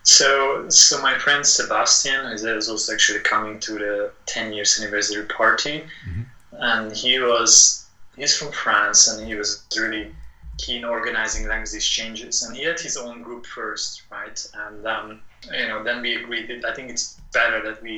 so 0.04 0.30
so 0.70 0.94
my 1.02 1.16
friend 1.24 1.46
Sebastian 1.46 2.22
is, 2.36 2.70
also 2.70 2.94
actually 2.94 3.20
coming 3.34 3.60
to 3.60 3.72
the 3.84 4.12
10 4.26 4.54
years 4.54 4.80
anniversary 4.80 5.26
party, 5.26 5.76
Mhm. 6.08 6.24
and 6.72 6.86
he 7.04 7.14
was 7.20 7.86
he's 8.18 8.36
from 8.40 8.52
France 8.64 9.00
and 9.10 9.18
he 9.30 9.36
was 9.42 9.50
really 9.78 10.06
keen 10.64 10.84
organizing 10.84 11.44
language 11.48 11.74
exchanges 11.82 12.36
and 12.44 12.52
he 12.58 12.64
had 12.70 12.80
his 12.88 12.96
own 12.98 13.22
group 13.28 13.46
first 13.46 13.90
right 14.12 14.38
and 14.64 14.78
um, 14.96 15.08
you 15.60 15.68
know 15.70 15.80
then 15.88 15.98
we 16.06 16.12
agreed 16.22 16.46
that 16.50 16.62
i 16.70 16.74
think 16.76 16.90
it's 16.94 17.06
better 17.40 17.60
that 17.68 17.78
we 17.82 17.94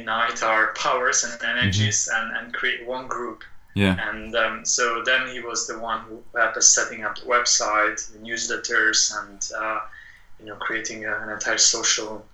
unite 0.00 0.42
our 0.42 0.64
powers 0.84 1.18
and 1.24 1.32
energies 1.54 2.08
and, 2.16 2.26
and 2.36 2.46
create 2.58 2.80
one 2.94 3.06
group 3.06 3.38
Yeah. 3.74 3.96
and 4.10 4.34
um, 4.34 4.64
so 4.64 5.02
then 5.04 5.28
he 5.28 5.40
was 5.40 5.66
the 5.68 5.78
one 5.78 6.00
who 6.00 6.20
helped 6.36 6.56
us 6.56 6.66
setting 6.66 7.04
up 7.04 7.16
the 7.16 7.26
website 7.26 8.10
the 8.12 8.18
newsletters 8.18 9.12
and 9.20 9.50
uh, 9.56 9.80
you 10.40 10.46
know 10.46 10.56
creating 10.56 11.04
a, 11.04 11.16
an 11.20 11.28
entire 11.28 11.58
social 11.58 12.24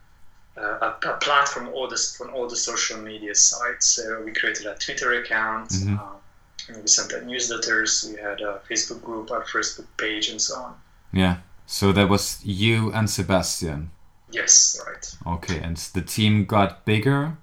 uh, 0.57 0.79
a, 0.81 1.09
a, 1.09 1.17
platform 1.19 1.69
all 1.69 1.89
this 1.89 2.17
from 2.17 2.33
all 2.33 2.49
the 2.49 2.57
social 2.57 2.99
media 2.99 3.35
sites. 3.35 3.87
So 3.87 4.23
we 4.23 4.33
created 4.33 4.67
a 4.67 4.77
Twitter 4.77 5.13
account. 5.15 5.71
Mm-hmm. 5.71 5.97
Uh, 5.99 6.81
we 6.81 6.87
sent 6.87 7.13
out 7.13 7.27
newsletters. 7.27 8.09
We 8.09 8.21
had 8.21 8.41
a 8.41 8.61
Facebook 8.71 9.03
group, 9.03 9.31
our 9.31 9.45
Facebook 9.45 9.87
page, 9.97 10.29
and 10.29 10.41
so 10.41 10.55
on. 10.61 10.75
Yeah. 11.13 11.39
So 11.67 11.93
that 11.93 12.09
was 12.09 12.41
you 12.45 12.93
and 12.93 13.09
Sebastian. 13.11 13.91
Yes, 14.31 14.81
right. 14.87 15.35
Okay, 15.35 15.59
and 15.59 15.77
the 15.77 16.03
team 16.03 16.45
got 16.45 16.85
bigger. 16.85 17.37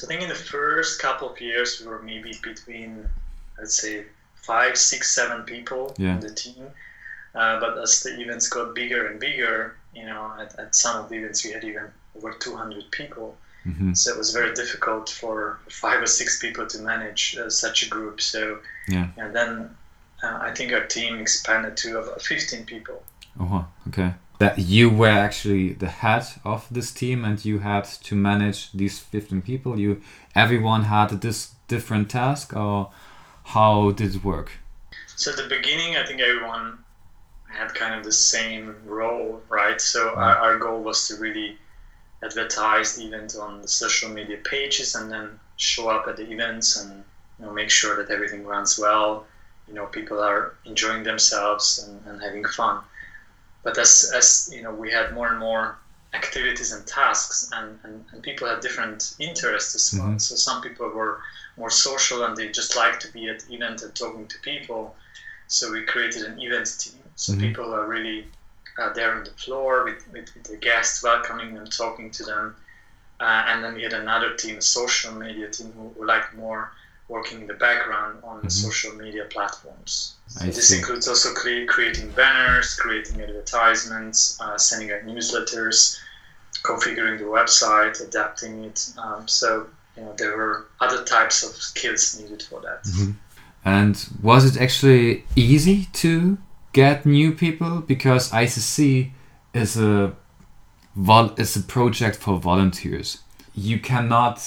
So 0.00 0.06
I 0.06 0.08
think 0.08 0.22
in 0.22 0.30
the 0.30 0.34
first 0.34 0.98
couple 0.98 1.28
of 1.28 1.38
years 1.42 1.78
we 1.78 1.86
were 1.86 2.00
maybe 2.00 2.32
between, 2.42 3.06
let's 3.58 3.78
say, 3.78 4.06
five, 4.34 4.78
six, 4.78 5.14
seven 5.14 5.42
people 5.42 5.94
yeah. 5.98 6.14
in 6.14 6.20
the 6.20 6.32
team. 6.32 6.68
Uh, 7.34 7.60
but 7.60 7.76
as 7.76 8.02
the 8.02 8.18
events 8.18 8.48
got 8.48 8.74
bigger 8.74 9.08
and 9.08 9.20
bigger, 9.20 9.76
you 9.94 10.06
know, 10.06 10.32
at, 10.40 10.58
at 10.58 10.74
some 10.74 11.04
of 11.04 11.10
the 11.10 11.16
events 11.16 11.44
we 11.44 11.52
had 11.52 11.64
even 11.64 11.84
over 12.16 12.32
200 12.32 12.90
people. 12.92 13.36
Mm-hmm. 13.66 13.92
So 13.92 14.10
it 14.10 14.16
was 14.16 14.32
very 14.32 14.54
difficult 14.54 15.10
for 15.10 15.58
five 15.68 16.00
or 16.00 16.06
six 16.06 16.38
people 16.38 16.66
to 16.66 16.78
manage 16.78 17.36
uh, 17.36 17.50
such 17.50 17.82
a 17.82 17.88
group. 17.90 18.22
So, 18.22 18.60
yeah. 18.88 19.08
and 19.18 19.36
then 19.36 19.76
uh, 20.22 20.38
I 20.40 20.54
think 20.54 20.72
our 20.72 20.86
team 20.86 21.18
expanded 21.18 21.76
to 21.76 21.98
about 21.98 22.22
15 22.22 22.64
people. 22.64 23.02
Oh, 23.38 23.68
okay. 23.88 24.14
That 24.40 24.58
you 24.58 24.90
were 24.90 25.06
actually 25.06 25.74
the 25.74 25.88
head 25.88 26.26
of 26.44 26.66
this 26.70 26.90
team, 26.92 27.24
and 27.24 27.44
you 27.44 27.60
had 27.60 27.84
to 27.84 28.14
manage 28.14 28.72
these 28.72 28.98
15 28.98 29.42
people. 29.42 29.78
You, 29.78 30.00
everyone 30.34 30.84
had 30.84 31.20
this 31.20 31.54
different 31.68 32.10
task, 32.10 32.56
or 32.56 32.90
how 33.44 33.92
did 33.92 34.16
it 34.16 34.24
work? 34.24 34.50
So 35.06 35.30
at 35.30 35.36
the 35.36 35.48
beginning, 35.48 35.96
I 35.96 36.06
think 36.06 36.20
everyone 36.20 36.78
had 37.50 37.74
kind 37.74 37.94
of 37.94 38.04
the 38.04 38.12
same 38.12 38.76
role, 38.86 39.42
right? 39.48 39.80
So 39.80 40.14
our, 40.14 40.36
our 40.36 40.58
goal 40.58 40.82
was 40.82 41.08
to 41.08 41.16
really 41.16 41.58
advertise 42.22 42.96
the 42.96 43.06
event 43.06 43.36
on 43.40 43.62
the 43.62 43.68
social 43.68 44.10
media 44.10 44.38
pages 44.38 44.94
and 44.94 45.10
then 45.10 45.38
show 45.56 45.88
up 45.88 46.06
at 46.08 46.16
the 46.16 46.30
events 46.30 46.76
and 46.76 47.04
you 47.38 47.46
know, 47.46 47.52
make 47.52 47.70
sure 47.70 47.96
that 47.96 48.10
everything 48.10 48.44
runs 48.44 48.78
well. 48.78 49.26
You 49.68 49.74
know, 49.74 49.86
people 49.86 50.20
are 50.20 50.54
enjoying 50.64 51.02
themselves 51.02 51.86
and, 51.86 52.00
and 52.06 52.22
having 52.22 52.44
fun. 52.44 52.82
But 53.62 53.78
as, 53.78 54.10
as 54.14 54.50
you 54.52 54.62
know, 54.62 54.72
we 54.72 54.90
had 54.90 55.12
more 55.12 55.28
and 55.28 55.38
more 55.38 55.78
activities 56.14 56.72
and 56.72 56.86
tasks, 56.86 57.50
and, 57.52 57.78
and, 57.84 58.04
and 58.12 58.22
people 58.22 58.48
had 58.48 58.60
different 58.60 59.14
interests 59.18 59.74
as 59.74 59.98
well. 59.98 60.08
Mm-hmm. 60.08 60.18
So 60.18 60.34
some 60.34 60.62
people 60.62 60.88
were 60.88 61.20
more 61.56 61.70
social 61.70 62.24
and 62.24 62.36
they 62.36 62.48
just 62.48 62.76
like 62.76 62.98
to 63.00 63.12
be 63.12 63.28
at 63.28 63.40
the 63.40 63.54
event 63.54 63.82
and 63.82 63.94
talking 63.94 64.26
to 64.26 64.38
people. 64.40 64.96
So 65.46 65.70
we 65.70 65.82
created 65.82 66.22
an 66.22 66.40
event 66.40 66.68
team. 66.78 67.00
So 67.16 67.32
mm-hmm. 67.32 67.42
people 67.42 67.74
are 67.74 67.86
really 67.86 68.26
uh, 68.80 68.92
there 68.92 69.14
on 69.14 69.24
the 69.24 69.30
floor 69.30 69.84
with, 69.84 70.06
with, 70.12 70.34
with, 70.34 70.44
the 70.44 70.56
guests, 70.56 71.02
welcoming 71.02 71.54
them, 71.54 71.66
talking 71.66 72.10
to 72.12 72.24
them. 72.24 72.56
Uh, 73.20 73.44
and 73.48 73.62
then 73.62 73.74
we 73.74 73.82
had 73.82 73.92
another 73.92 74.34
team, 74.34 74.56
a 74.56 74.62
social 74.62 75.12
media 75.12 75.50
team, 75.50 75.72
who, 75.72 75.90
who 75.90 76.06
liked 76.06 76.34
more 76.34 76.72
working 77.10 77.40
in 77.42 77.46
the 77.48 77.54
background 77.54 78.20
on 78.22 78.38
mm-hmm. 78.38 78.48
social 78.48 78.94
media 78.94 79.24
platforms. 79.24 80.14
So 80.28 80.46
this 80.46 80.68
see. 80.68 80.78
includes 80.78 81.08
also 81.08 81.34
cre- 81.34 81.66
creating 81.66 82.10
banners, 82.12 82.76
creating 82.76 83.20
advertisements, 83.20 84.40
uh, 84.40 84.56
sending 84.56 84.92
out 84.92 85.02
newsletters, 85.02 85.98
configuring 86.62 87.18
the 87.18 87.24
website, 87.24 88.00
adapting 88.06 88.64
it. 88.64 88.92
Um, 88.96 89.26
so 89.26 89.66
you 89.96 90.04
know 90.04 90.14
there 90.16 90.36
were 90.36 90.66
other 90.80 91.04
types 91.04 91.42
of 91.42 91.50
skills 91.50 92.18
needed 92.20 92.42
for 92.42 92.60
that. 92.60 92.84
Mm-hmm. 92.84 93.10
And 93.64 94.08
was 94.22 94.44
it 94.44 94.60
actually 94.62 95.24
easy 95.36 95.88
to 96.04 96.38
get 96.72 97.04
new 97.04 97.32
people 97.32 97.80
because 97.80 98.30
ICC 98.30 99.10
is 99.52 99.76
a 99.76 100.14
vol- 100.94 101.34
is 101.36 101.56
a 101.56 101.62
project 101.62 102.16
for 102.16 102.38
volunteers. 102.38 103.18
You 103.54 103.80
cannot 103.80 104.38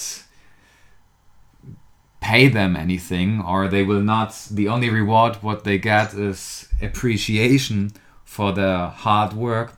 pay 2.30 2.48
them 2.48 2.76
anything 2.76 3.30
or 3.42 3.68
they 3.68 3.84
will 3.84 4.06
not 4.16 4.32
the 4.60 4.68
only 4.74 4.90
reward 4.90 5.36
what 5.48 5.64
they 5.64 5.78
get 5.78 6.14
is 6.14 6.68
appreciation 6.82 7.92
for 8.24 8.52
their 8.54 8.88
hard 8.88 9.34
work 9.34 9.70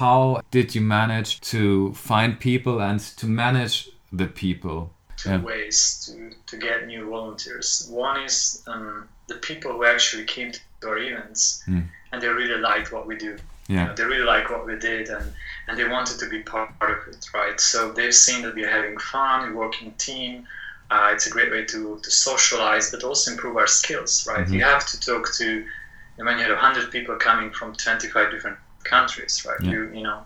how 0.00 0.40
did 0.50 0.74
you 0.74 0.82
manage 0.82 1.40
to 1.40 1.92
find 1.94 2.30
people 2.38 2.76
and 2.88 3.00
to 3.20 3.26
manage 3.26 3.76
the 4.12 4.26
people 4.26 4.78
two 5.16 5.30
yeah. 5.30 5.40
ways 5.50 5.78
to, 6.04 6.14
to 6.50 6.56
get 6.56 6.86
new 6.86 7.08
volunteers 7.08 7.88
one 7.90 8.16
is 8.28 8.62
um, 8.66 9.08
the 9.28 9.36
people 9.36 9.72
who 9.72 9.84
actually 9.84 10.24
came 10.24 10.50
to 10.52 10.60
our 10.88 10.98
events, 10.98 11.62
mm. 11.68 11.84
and 12.12 12.20
they 12.20 12.28
really 12.28 12.60
liked 12.60 12.92
what 12.92 13.06
we 13.06 13.16
do. 13.16 13.36
Yeah. 13.68 13.82
You 13.82 13.88
know, 13.88 13.94
they 13.94 14.04
really 14.04 14.24
like 14.24 14.50
what 14.50 14.66
we 14.66 14.76
did, 14.78 15.08
and 15.08 15.32
and 15.68 15.78
they 15.78 15.86
wanted 15.86 16.18
to 16.20 16.28
be 16.28 16.42
part 16.42 16.70
of 16.80 17.08
it, 17.08 17.26
right? 17.34 17.60
So 17.60 17.92
they've 17.92 18.14
seen 18.14 18.42
that 18.42 18.54
we're 18.54 18.70
having 18.70 18.98
fun, 18.98 19.48
we 19.48 19.54
work 19.54 19.80
in 19.82 19.92
team. 19.92 20.46
Uh, 20.90 21.10
it's 21.12 21.26
a 21.26 21.30
great 21.30 21.50
way 21.50 21.64
to, 21.64 21.98
to 22.02 22.10
socialize, 22.10 22.90
but 22.90 23.04
also 23.04 23.30
improve 23.32 23.56
our 23.56 23.66
skills, 23.66 24.26
right? 24.26 24.46
Mm-hmm. 24.46 24.54
You 24.54 24.64
have 24.64 24.86
to 24.88 25.00
talk 25.00 25.32
to, 25.34 25.64
when 26.16 26.38
you 26.38 26.44
have 26.44 26.52
100 26.52 26.90
people 26.90 27.16
coming 27.16 27.50
from 27.50 27.74
25 27.74 28.30
different 28.30 28.56
countries, 28.84 29.44
right? 29.46 29.60
Yeah. 29.60 29.70
You, 29.70 29.92
you 29.92 30.02
know, 30.02 30.24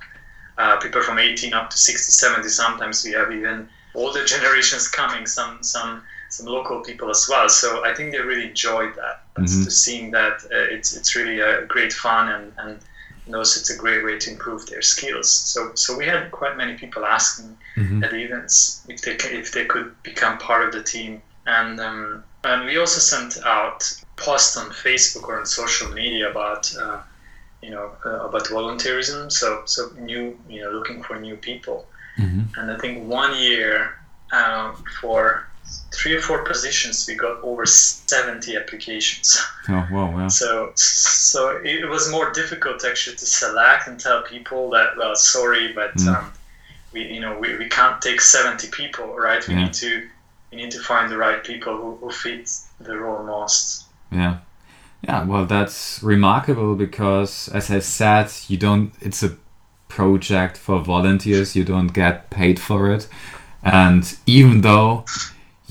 uh, 0.59 0.77
people 0.77 1.03
from 1.03 1.19
18 1.19 1.53
up 1.53 1.71
to 1.71 1.77
60, 1.77 2.13
70, 2.13 2.49
sometimes 2.49 3.05
we 3.05 3.13
have 3.13 3.33
even 3.33 3.69
older 3.95 4.25
generations 4.35 4.89
coming, 4.89 5.27
some, 5.27 5.63
some 5.63 6.03
some 6.33 6.47
local 6.47 6.81
people 6.81 7.11
as 7.11 7.27
well. 7.29 7.49
So 7.49 7.85
I 7.85 7.95
think 7.95 8.13
they 8.13 8.21
really 8.21 8.49
enjoyed 8.49 8.95
that. 8.95 9.23
Mm-hmm. 9.35 9.65
To 9.65 9.71
seeing 9.71 10.11
that 10.13 10.45
uh, 10.45 10.75
it's 10.75 10.97
it's 10.97 11.15
really 11.17 11.41
a 11.41 11.67
great 11.67 11.93
fun 11.93 12.29
and 12.29 12.53
and 12.59 12.79
knows 13.27 13.57
it's 13.57 13.71
a 13.71 13.77
great 13.77 14.05
way 14.05 14.19
to 14.19 14.31
improve 14.31 14.67
their 14.67 14.83
skills. 14.83 15.31
So 15.31 15.75
so 15.75 15.97
we 15.97 16.07
had 16.07 16.31
quite 16.31 16.57
many 16.57 16.75
people 16.75 17.05
asking 17.05 17.57
mm-hmm. 17.77 18.05
at 18.05 18.11
the 18.11 18.19
events 18.19 18.85
if 18.89 19.03
they 19.03 19.13
if 19.13 19.53
they 19.53 19.65
could 19.65 19.95
become 20.03 20.39
part 20.39 20.65
of 20.67 20.73
the 20.73 20.83
team, 20.83 21.23
and 21.47 21.81
um, 21.81 22.25
and 22.45 22.67
we 22.67 22.79
also 22.79 23.01
sent 23.01 23.45
out 23.45 23.91
posts 24.17 24.57
on 24.57 24.71
Facebook 24.71 25.25
or 25.29 25.39
on 25.39 25.47
social 25.47 25.91
media 25.93 26.31
about. 26.31 26.75
Uh, 26.77 27.03
you 27.63 27.71
know 27.71 27.93
uh, 28.05 28.27
about 28.27 28.45
volunteerism 28.47 29.31
so 29.31 29.63
so 29.67 29.91
new 29.97 30.37
you 30.49 30.61
know 30.61 30.71
looking 30.73 31.01
for 31.01 31.17
new 31.21 31.37
people 31.37 31.87
mm-hmm. 32.19 32.43
and 32.59 32.73
i 32.73 32.77
think 32.77 33.09
one 33.09 33.39
year 33.39 33.95
um, 34.33 34.75
for 35.01 35.47
three 35.95 36.15
or 36.15 36.21
four 36.21 36.45
positions, 36.45 37.07
we 37.07 37.15
got 37.15 37.43
over 37.43 37.67
70 37.67 38.57
applications. 38.57 39.41
Oh, 39.69 39.87
wow, 39.93 40.11
wow. 40.11 40.29
So, 40.29 40.73
so 40.75 41.61
it 41.63 41.89
was 41.89 42.11
more 42.11 42.33
difficult 42.33 42.85
actually 42.85 43.17
to 43.17 43.27
select 43.27 43.87
and 43.87 44.01
tell 44.01 44.23
people 44.23 44.71
that, 44.71 44.97
well, 44.97 45.15
sorry, 45.15 45.73
but 45.73 45.95
mm. 45.97 46.09
um, 46.09 46.33
we, 46.93 47.07
you 47.07 47.21
know, 47.21 47.39
we, 47.39 47.57
we 47.57 47.69
can't 47.69 48.01
take 48.03 48.21
70 48.21 48.69
people, 48.69 49.15
right? 49.15 49.47
We 49.47 49.55
yeah. 49.55 49.65
need 49.65 49.73
to, 49.75 50.09
we 50.51 50.57
need 50.57 50.71
to 50.73 50.81
find 50.81 51.11
the 51.11 51.17
right 51.17 51.43
people 51.45 51.77
who, 51.77 51.97
who 51.97 52.11
fit 52.11 52.51
the 52.81 52.97
role 52.97 53.23
most. 53.25 53.85
Yeah. 54.11 54.39
Yeah, 55.03 55.25
well, 55.25 55.47
that's 55.47 56.01
remarkable 56.03 56.77
because, 56.77 57.49
as 57.49 57.71
I 57.71 57.81
said, 57.81 58.31
you 58.47 58.57
don't, 58.57 58.93
it's 59.01 59.23
a 59.23 59.37
project 59.89 60.57
for 60.57 60.81
volunteers, 60.81 61.57
you 61.57 61.65
don't 61.65 61.89
get 61.89 62.31
paid 62.31 62.61
for 62.61 62.91
it. 62.91 63.09
And 63.65 64.17
even 64.27 64.61
though 64.61 65.05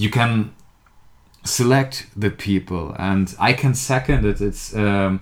you 0.01 0.09
can 0.09 0.51
select 1.43 2.07
the 2.15 2.31
people, 2.31 2.95
and 2.97 3.35
I 3.39 3.53
can 3.53 3.75
second 3.75 4.25
it. 4.25 4.41
It's 4.41 4.75
um, 4.75 5.21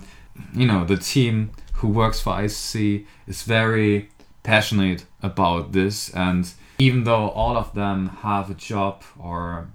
you 0.54 0.66
know 0.66 0.84
the 0.84 0.96
team 0.96 1.50
who 1.74 1.88
works 1.88 2.18
for 2.20 2.32
ICC 2.32 3.04
is 3.26 3.42
very 3.42 4.08
passionate 4.42 5.04
about 5.22 5.72
this, 5.72 6.08
and 6.14 6.50
even 6.78 7.04
though 7.04 7.28
all 7.28 7.58
of 7.58 7.74
them 7.74 8.08
have 8.22 8.50
a 8.50 8.54
job 8.54 9.02
or 9.18 9.68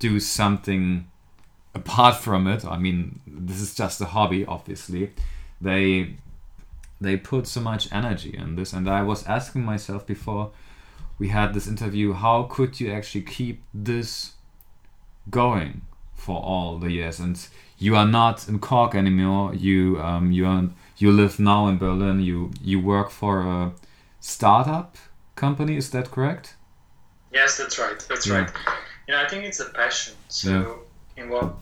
do 0.00 0.18
something 0.18 1.06
apart 1.72 2.16
from 2.16 2.48
it, 2.48 2.64
I 2.64 2.76
mean 2.76 3.20
this 3.28 3.60
is 3.60 3.72
just 3.72 4.00
a 4.00 4.06
hobby, 4.06 4.44
obviously. 4.44 5.12
They 5.60 6.16
they 7.00 7.16
put 7.16 7.46
so 7.46 7.60
much 7.60 7.92
energy 7.92 8.34
in 8.36 8.56
this, 8.56 8.72
and 8.72 8.90
I 8.90 9.02
was 9.02 9.24
asking 9.26 9.64
myself 9.64 10.04
before 10.06 10.50
we 11.20 11.28
had 11.28 11.54
this 11.54 11.68
interview, 11.68 12.14
how 12.14 12.44
could 12.44 12.80
you 12.80 12.90
actually 12.90 13.22
keep 13.22 13.62
this 13.74 14.32
going 15.30 15.82
for 16.14 16.40
all 16.40 16.78
the 16.78 16.90
years. 16.90 17.18
And 17.20 17.38
you 17.78 17.96
are 17.96 18.06
not 18.06 18.48
in 18.48 18.58
Cork 18.58 18.94
anymore. 18.94 19.54
You 19.54 20.00
um, 20.00 20.32
you 20.32 20.46
are, 20.46 20.64
you 20.98 21.12
live 21.12 21.38
now 21.38 21.66
in 21.68 21.78
Berlin. 21.78 22.20
You 22.20 22.50
you 22.62 22.78
work 22.78 23.10
for 23.10 23.40
a 23.40 23.72
startup 24.20 24.96
company 25.34 25.76
is 25.76 25.90
that 25.90 26.10
correct? 26.10 26.54
Yes 27.32 27.56
that's 27.56 27.78
right. 27.78 27.98
That's 28.08 28.26
yeah. 28.26 28.40
right. 28.40 28.50
You 29.08 29.14
know 29.14 29.22
I 29.22 29.28
think 29.28 29.44
it's 29.44 29.60
a 29.60 29.70
passion. 29.70 30.14
So 30.28 30.50
yeah. 31.16 31.22
in 31.22 31.30
what 31.30 31.54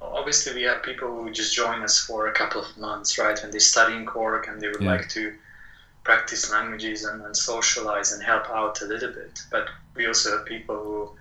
obviously 0.00 0.54
we 0.54 0.62
have 0.62 0.82
people 0.82 1.08
who 1.08 1.30
just 1.30 1.54
join 1.54 1.82
us 1.82 1.98
for 1.98 2.28
a 2.28 2.32
couple 2.32 2.60
of 2.60 2.78
months 2.78 3.18
right? 3.18 3.38
When 3.42 3.50
they 3.50 3.58
study 3.58 3.96
in 3.96 4.06
Cork 4.06 4.46
and 4.48 4.60
they 4.60 4.68
would 4.68 4.80
yeah. 4.80 4.92
like 4.92 5.08
to 5.10 5.34
practice 6.04 6.50
languages 6.52 7.04
and, 7.04 7.20
and 7.22 7.36
socialize 7.36 8.12
and 8.12 8.22
help 8.22 8.48
out 8.48 8.80
a 8.80 8.86
little 8.86 9.12
bit. 9.12 9.42
But 9.50 9.68
we 9.96 10.06
also 10.06 10.36
have 10.36 10.46
people 10.46 10.76
who 10.76 11.17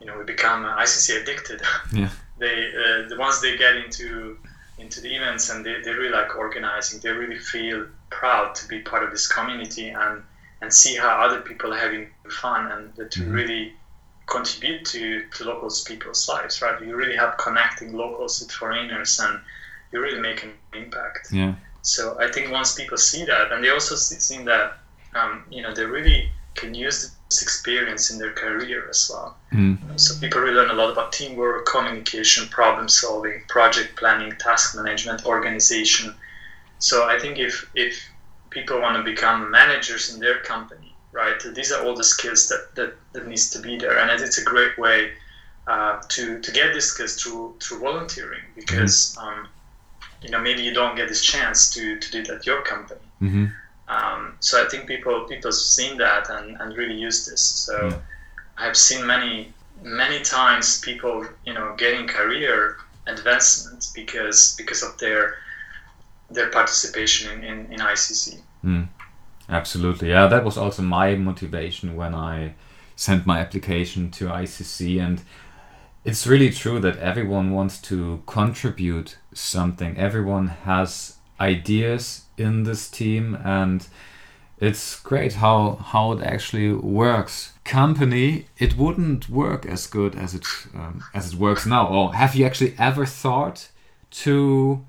you 0.00 0.06
know 0.06 0.18
we 0.18 0.24
become 0.24 0.64
ICC 0.64 1.22
addicted. 1.22 1.62
Yeah. 1.92 2.10
they 2.38 2.68
uh, 2.68 3.08
the 3.08 3.16
once 3.18 3.40
they 3.40 3.56
get 3.56 3.76
into 3.76 4.38
into 4.78 5.00
the 5.00 5.14
events 5.14 5.50
and 5.50 5.64
they, 5.64 5.80
they 5.82 5.92
really 5.92 6.10
like 6.10 6.36
organizing. 6.36 7.00
They 7.00 7.10
really 7.10 7.38
feel 7.38 7.86
proud 8.10 8.54
to 8.56 8.68
be 8.68 8.80
part 8.80 9.02
of 9.02 9.10
this 9.10 9.26
community 9.26 9.88
and 9.88 10.22
and 10.60 10.72
see 10.72 10.96
how 10.96 11.20
other 11.20 11.40
people 11.40 11.72
are 11.72 11.78
having 11.78 12.08
fun 12.30 12.70
and 12.72 12.94
to 12.96 13.20
mm-hmm. 13.20 13.32
really 13.32 13.72
contribute 14.26 14.84
to, 14.84 15.24
to 15.34 15.44
locals 15.44 15.82
people's 15.84 16.28
lives, 16.28 16.60
right? 16.60 16.80
You 16.82 16.94
really 16.96 17.16
help 17.16 17.38
connecting 17.38 17.92
locals 17.94 18.40
with 18.40 18.50
foreigners 18.50 19.18
and 19.20 19.40
you 19.92 20.00
really 20.00 20.20
make 20.20 20.42
an 20.44 20.52
impact. 20.74 21.28
Yeah. 21.32 21.54
So 21.82 22.18
I 22.20 22.30
think 22.30 22.52
once 22.52 22.74
people 22.74 22.98
see 22.98 23.24
that, 23.24 23.52
and 23.52 23.64
they 23.64 23.70
also 23.70 23.94
see, 23.94 24.16
see 24.16 24.42
that, 24.44 24.78
um, 25.14 25.44
you 25.50 25.62
know, 25.62 25.72
they 25.72 25.84
really 25.84 26.30
can 26.54 26.74
use 26.74 27.14
experience 27.30 28.10
in 28.10 28.18
their 28.18 28.32
career 28.32 28.88
as 28.88 29.10
well. 29.12 29.36
Mm. 29.52 29.78
So 30.00 30.18
people 30.18 30.40
really 30.40 30.54
learn 30.54 30.70
a 30.70 30.74
lot 30.74 30.90
about 30.90 31.12
teamwork, 31.12 31.66
communication, 31.66 32.48
problem 32.48 32.88
solving, 32.88 33.42
project 33.48 33.96
planning, 33.96 34.32
task 34.38 34.74
management, 34.74 35.26
organization. 35.26 36.14
So 36.78 37.06
I 37.06 37.18
think 37.18 37.38
if 37.38 37.70
if 37.74 37.94
people 38.50 38.80
want 38.80 38.96
to 38.96 39.02
become 39.02 39.50
managers 39.50 40.14
in 40.14 40.20
their 40.20 40.40
company, 40.40 40.94
right, 41.12 41.38
these 41.54 41.70
are 41.72 41.84
all 41.84 41.94
the 41.94 42.04
skills 42.04 42.48
that 42.48 42.74
that, 42.76 42.94
that 43.12 43.26
needs 43.26 43.50
to 43.50 43.58
be 43.60 43.76
there, 43.76 43.98
and 43.98 44.10
it's 44.10 44.38
a 44.38 44.44
great 44.44 44.78
way 44.78 45.12
uh, 45.66 46.00
to 46.08 46.40
to 46.40 46.50
get 46.52 46.72
these 46.72 46.86
skills 46.86 47.16
through 47.20 47.56
through 47.60 47.80
volunteering 47.80 48.44
because. 48.54 49.16
Mm. 49.16 49.22
Um, 49.22 49.48
you 50.22 50.30
know, 50.30 50.40
maybe 50.40 50.62
you 50.62 50.74
don't 50.74 50.96
get 50.96 51.08
this 51.08 51.22
chance 51.22 51.70
to, 51.74 51.98
to 51.98 52.10
do 52.10 52.20
it 52.20 52.28
at 52.28 52.46
your 52.46 52.62
company. 52.62 53.00
Mm-hmm. 53.22 53.46
Um, 53.88 54.34
so 54.40 54.62
I 54.64 54.68
think 54.68 54.86
people 54.86 55.24
people 55.24 55.48
have 55.48 55.54
seen 55.54 55.96
that 55.98 56.28
and, 56.30 56.56
and 56.60 56.76
really 56.76 56.94
use 56.94 57.26
this. 57.26 57.40
So 57.40 57.88
yeah. 57.88 57.98
I've 58.58 58.76
seen 58.76 59.06
many 59.06 59.52
many 59.82 60.22
times 60.22 60.80
people 60.80 61.26
you 61.46 61.54
know 61.54 61.74
getting 61.76 62.06
career 62.06 62.76
advancement 63.06 63.88
because 63.94 64.54
because 64.56 64.82
of 64.82 64.98
their 64.98 65.36
their 66.30 66.50
participation 66.50 67.32
in, 67.32 67.44
in, 67.44 67.72
in 67.72 67.80
ICC. 67.80 68.40
Mm. 68.64 68.88
Absolutely, 69.48 70.10
yeah. 70.10 70.26
That 70.26 70.44
was 70.44 70.58
also 70.58 70.82
my 70.82 71.14
motivation 71.14 71.96
when 71.96 72.14
I 72.14 72.54
sent 72.96 73.24
my 73.24 73.38
application 73.38 74.10
to 74.10 74.26
ICC, 74.26 75.00
and 75.00 75.22
it's 76.04 76.26
really 76.26 76.50
true 76.50 76.78
that 76.80 76.98
everyone 76.98 77.52
wants 77.52 77.80
to 77.82 78.22
contribute 78.26 79.16
something. 79.32 79.96
Everyone 79.96 80.48
has 80.48 81.17
ideas 81.40 82.22
in 82.36 82.64
this 82.64 82.90
team 82.90 83.38
and 83.44 83.86
it's 84.60 84.98
great 85.00 85.34
how 85.34 85.76
how 85.76 86.12
it 86.12 86.22
actually 86.22 86.72
works. 86.72 87.52
Company 87.64 88.46
it 88.58 88.76
wouldn't 88.76 89.28
work 89.28 89.64
as 89.66 89.86
good 89.86 90.16
as 90.16 90.34
it 90.34 90.44
um, 90.74 91.04
as 91.14 91.32
it 91.32 91.38
works 91.38 91.64
now. 91.64 91.86
Or 91.86 92.14
have 92.14 92.34
you 92.34 92.44
actually 92.44 92.74
ever 92.78 93.06
thought 93.06 93.68
to 94.22 94.84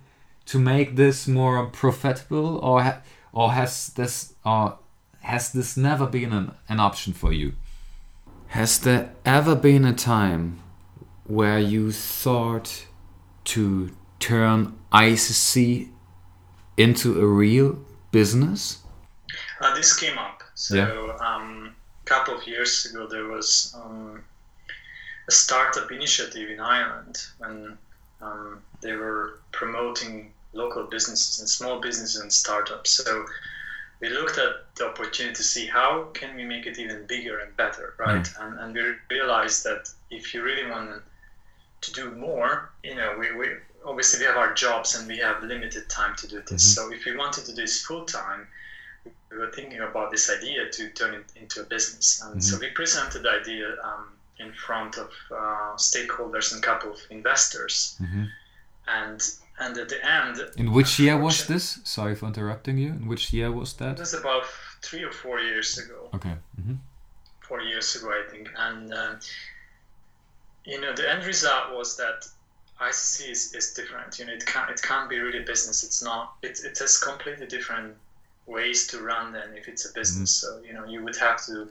to 0.48 0.60
make 0.60 0.96
this 0.96 1.28
more 1.28 1.68
profitable 1.68 2.58
or 2.58 2.84
ha 2.84 3.02
or 3.32 3.52
has 3.52 3.88
this 3.94 4.34
or 4.44 4.80
has 5.22 5.52
this 5.52 5.78
never 5.78 6.08
been 6.08 6.34
an, 6.34 6.52
an 6.68 6.80
option 6.80 7.14
for 7.14 7.32
you? 7.32 7.54
Has 8.48 8.80
there 8.80 9.14
ever 9.26 9.56
been 9.56 9.86
a 9.86 9.94
time 9.94 10.60
where 11.26 11.60
you 11.60 11.92
thought 11.92 12.88
to 13.44 13.92
turn 14.20 14.76
ICC 14.92 15.90
into 16.80 17.22
a 17.22 17.26
real 17.26 17.78
business? 18.12 18.80
Uh, 19.60 19.76
this 19.76 20.00
came 20.00 20.18
up. 20.18 20.42
So 20.56 20.76
yeah. 20.76 21.18
um, 21.20 21.76
a 22.02 22.06
couple 22.06 22.36
of 22.36 22.48
years 22.48 22.86
ago, 22.86 23.06
there 23.06 23.26
was 23.26 23.76
um, 23.76 24.24
a 25.28 25.32
startup 25.32 25.92
initiative 25.92 26.50
in 26.50 26.60
Ireland 26.60 27.18
when 27.38 27.78
um, 28.22 28.62
they 28.82 28.94
were 28.94 29.40
promoting 29.52 30.32
local 30.54 30.84
businesses 30.84 31.40
and 31.40 31.50
small 31.50 31.80
businesses 31.82 32.22
and 32.22 32.32
startups. 32.32 32.92
So 32.92 33.26
we 34.00 34.10
looked 34.10 34.38
at 34.38 34.74
the 34.76 34.88
opportunity 34.88 35.36
to 35.36 35.44
see 35.44 35.68
how 35.68 36.06
can 36.14 36.36
we 36.36 36.46
make 36.46 36.66
it 36.66 36.80
even 36.80 37.06
bigger 37.06 37.40
and 37.40 37.56
better, 37.58 37.94
right? 38.00 38.24
Mm. 38.24 38.42
And, 38.42 38.60
and 38.60 38.74
we 38.74 39.18
realized 39.18 39.64
that 39.66 39.90
if 40.10 40.34
you 40.34 40.42
really 40.42 40.70
want 40.70 41.02
to 41.82 41.92
do 41.92 42.12
more, 42.12 42.72
you 42.84 42.96
know, 42.96 43.16
we, 43.20 43.36
we 43.36 43.48
obviously 43.86 44.20
we 44.20 44.26
have 44.26 44.38
our 44.38 44.54
jobs 44.54 44.96
and 44.96 45.08
we 45.08 45.18
have 45.18 45.44
limited 45.44 45.90
time 45.90 46.16
to 46.18 46.28
do 46.28 46.42
this. 46.42 46.76
Mm-hmm. 46.76 46.90
So 46.90 46.94
if 46.94 47.06
we 47.06 47.16
wanted 47.16 47.46
to 47.46 47.56
do 47.56 47.62
this 47.62 47.82
full 47.86 48.06
time, 48.06 48.48
we 49.32 49.38
were 49.38 49.52
thinking 49.52 49.80
about 49.80 50.12
this 50.12 50.30
idea 50.30 50.70
to 50.70 50.90
turn 50.92 51.14
it 51.14 51.26
into 51.36 51.62
a 51.62 51.64
business. 51.64 52.22
And 52.22 52.32
mm-hmm. 52.32 52.40
so 52.42 52.58
we 52.60 52.70
presented 52.72 53.24
the 53.24 53.32
idea 53.32 53.76
um, 53.84 54.10
in 54.38 54.52
front 54.54 54.98
of 54.98 55.12
uh, 55.32 55.76
stakeholders 55.76 56.54
and 56.54 56.64
a 56.64 56.68
couple 56.68 56.92
of 56.92 57.00
investors. 57.10 57.98
Mm-hmm. 58.02 58.24
And 58.88 59.22
and 59.60 59.78
at 59.78 59.90
the 59.90 60.06
end. 60.06 60.38
In 60.58 60.72
which 60.72 61.00
year 61.00 61.18
was 61.18 61.46
this? 61.46 61.80
Sorry 61.84 62.16
for 62.16 62.28
interrupting 62.28 62.78
you. 62.78 62.92
In 62.92 63.08
which 63.08 63.34
year 63.34 63.52
was 63.52 63.74
that? 63.74 63.94
It 63.94 64.00
was 64.00 64.14
about 64.14 64.46
three 64.82 65.04
or 65.04 65.12
four 65.12 65.40
years 65.40 65.78
ago. 65.78 66.10
Okay. 66.14 66.36
Mm-hmm. 66.60 66.76
Four 67.42 67.62
years 67.62 67.96
ago, 67.96 68.10
I 68.10 68.30
think. 68.32 68.50
And 68.58 68.94
uh, 68.94 69.16
you 70.66 70.80
know, 70.80 70.94
the 70.94 71.12
end 71.12 71.26
result 71.26 71.74
was 71.74 71.98
that 71.98 72.28
ICC 72.82 73.30
is, 73.30 73.54
is 73.54 73.74
different. 73.74 74.20
You 74.20 74.26
know, 74.26 74.34
it 74.34 74.46
can't 74.46 74.70
it 74.70 74.82
can't 74.82 75.10
be 75.10 75.20
really 75.20 75.44
business. 75.44 75.84
It's 75.84 76.04
not. 76.04 76.34
It 76.42 76.60
it 76.64 76.78
has 76.80 76.98
completely 76.98 77.48
different 77.48 77.96
ways 78.46 78.88
to 78.88 79.02
run 79.02 79.34
than 79.34 79.54
if 79.56 79.68
it's 79.68 79.90
a 79.90 79.94
business. 79.94 80.44
Mm-hmm. 80.44 80.62
So 80.62 80.68
you 80.68 80.74
know, 80.74 80.86
you 80.86 81.04
would 81.04 81.18
have 81.18 81.46
to 81.48 81.70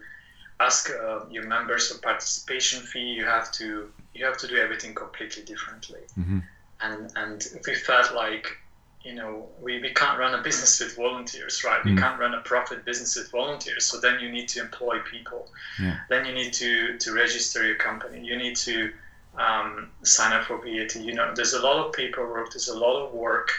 ask 0.61 0.91
uh, 0.91 1.21
your 1.31 1.47
members 1.47 1.91
for 1.91 1.99
participation 2.01 2.83
fee. 2.83 3.13
You 3.15 3.25
have 3.25 3.51
to 3.53 3.91
you 4.15 4.25
have 4.25 4.37
to 4.39 4.49
do 4.49 4.57
everything 4.57 4.95
completely 4.95 5.45
differently. 5.45 6.01
Mm-hmm. 6.19 6.41
And 6.81 7.13
and 7.17 7.47
we 7.67 7.75
felt 7.75 8.15
like 8.15 8.59
you 9.03 9.15
know 9.15 9.49
we, 9.63 9.81
we 9.81 9.91
can't 9.91 10.19
run 10.19 10.35
a 10.35 10.43
business 10.43 10.81
with 10.81 10.97
volunteers 10.97 11.63
right 11.65 11.81
mm-hmm. 11.81 11.95
we 11.95 12.01
can't 12.01 12.19
run 12.19 12.35
a 12.35 12.41
profit 12.41 12.85
business 12.85 13.15
with 13.17 13.31
volunteers 13.31 13.85
so 13.87 14.01
then 14.01 14.19
you 14.21 14.29
need 14.29 14.49
to 14.49 14.61
employ 14.61 14.99
people 15.01 15.49
yeah. 15.81 15.99
then 16.09 16.27
you 16.27 16.33
need 16.33 16.53
to 16.53 16.99
to 16.99 17.13
register 17.13 17.65
your 17.65 17.77
company 17.77 18.25
you 18.25 18.37
need 18.37 18.57
to 18.57 18.93
um, 19.39 19.91
sign 20.03 20.33
up 20.33 20.45
for 20.45 20.59
VAT. 20.59 20.97
You 20.97 21.15
know, 21.15 21.33
there's 21.35 21.55
a 21.55 21.61
lot 21.63 21.85
of 21.85 21.93
paperwork, 21.93 22.53
there's 22.53 22.69
a 22.69 22.79
lot 22.79 23.05
of 23.05 23.13
work, 23.13 23.53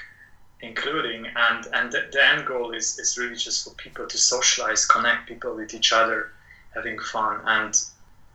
including 0.62 1.26
and 1.26 1.68
and 1.74 1.92
the, 1.92 2.10
the 2.12 2.26
end 2.26 2.46
goal 2.46 2.72
is 2.72 3.00
is 3.00 3.18
really 3.18 3.36
just 3.36 3.64
for 3.64 3.74
people 3.76 4.08
to 4.08 4.18
socialize, 4.18 4.86
connect 4.86 5.28
people 5.28 5.56
with 5.56 5.74
each 5.74 5.94
other, 5.94 6.32
having 6.74 7.00
fun, 7.00 7.42
and 7.46 7.82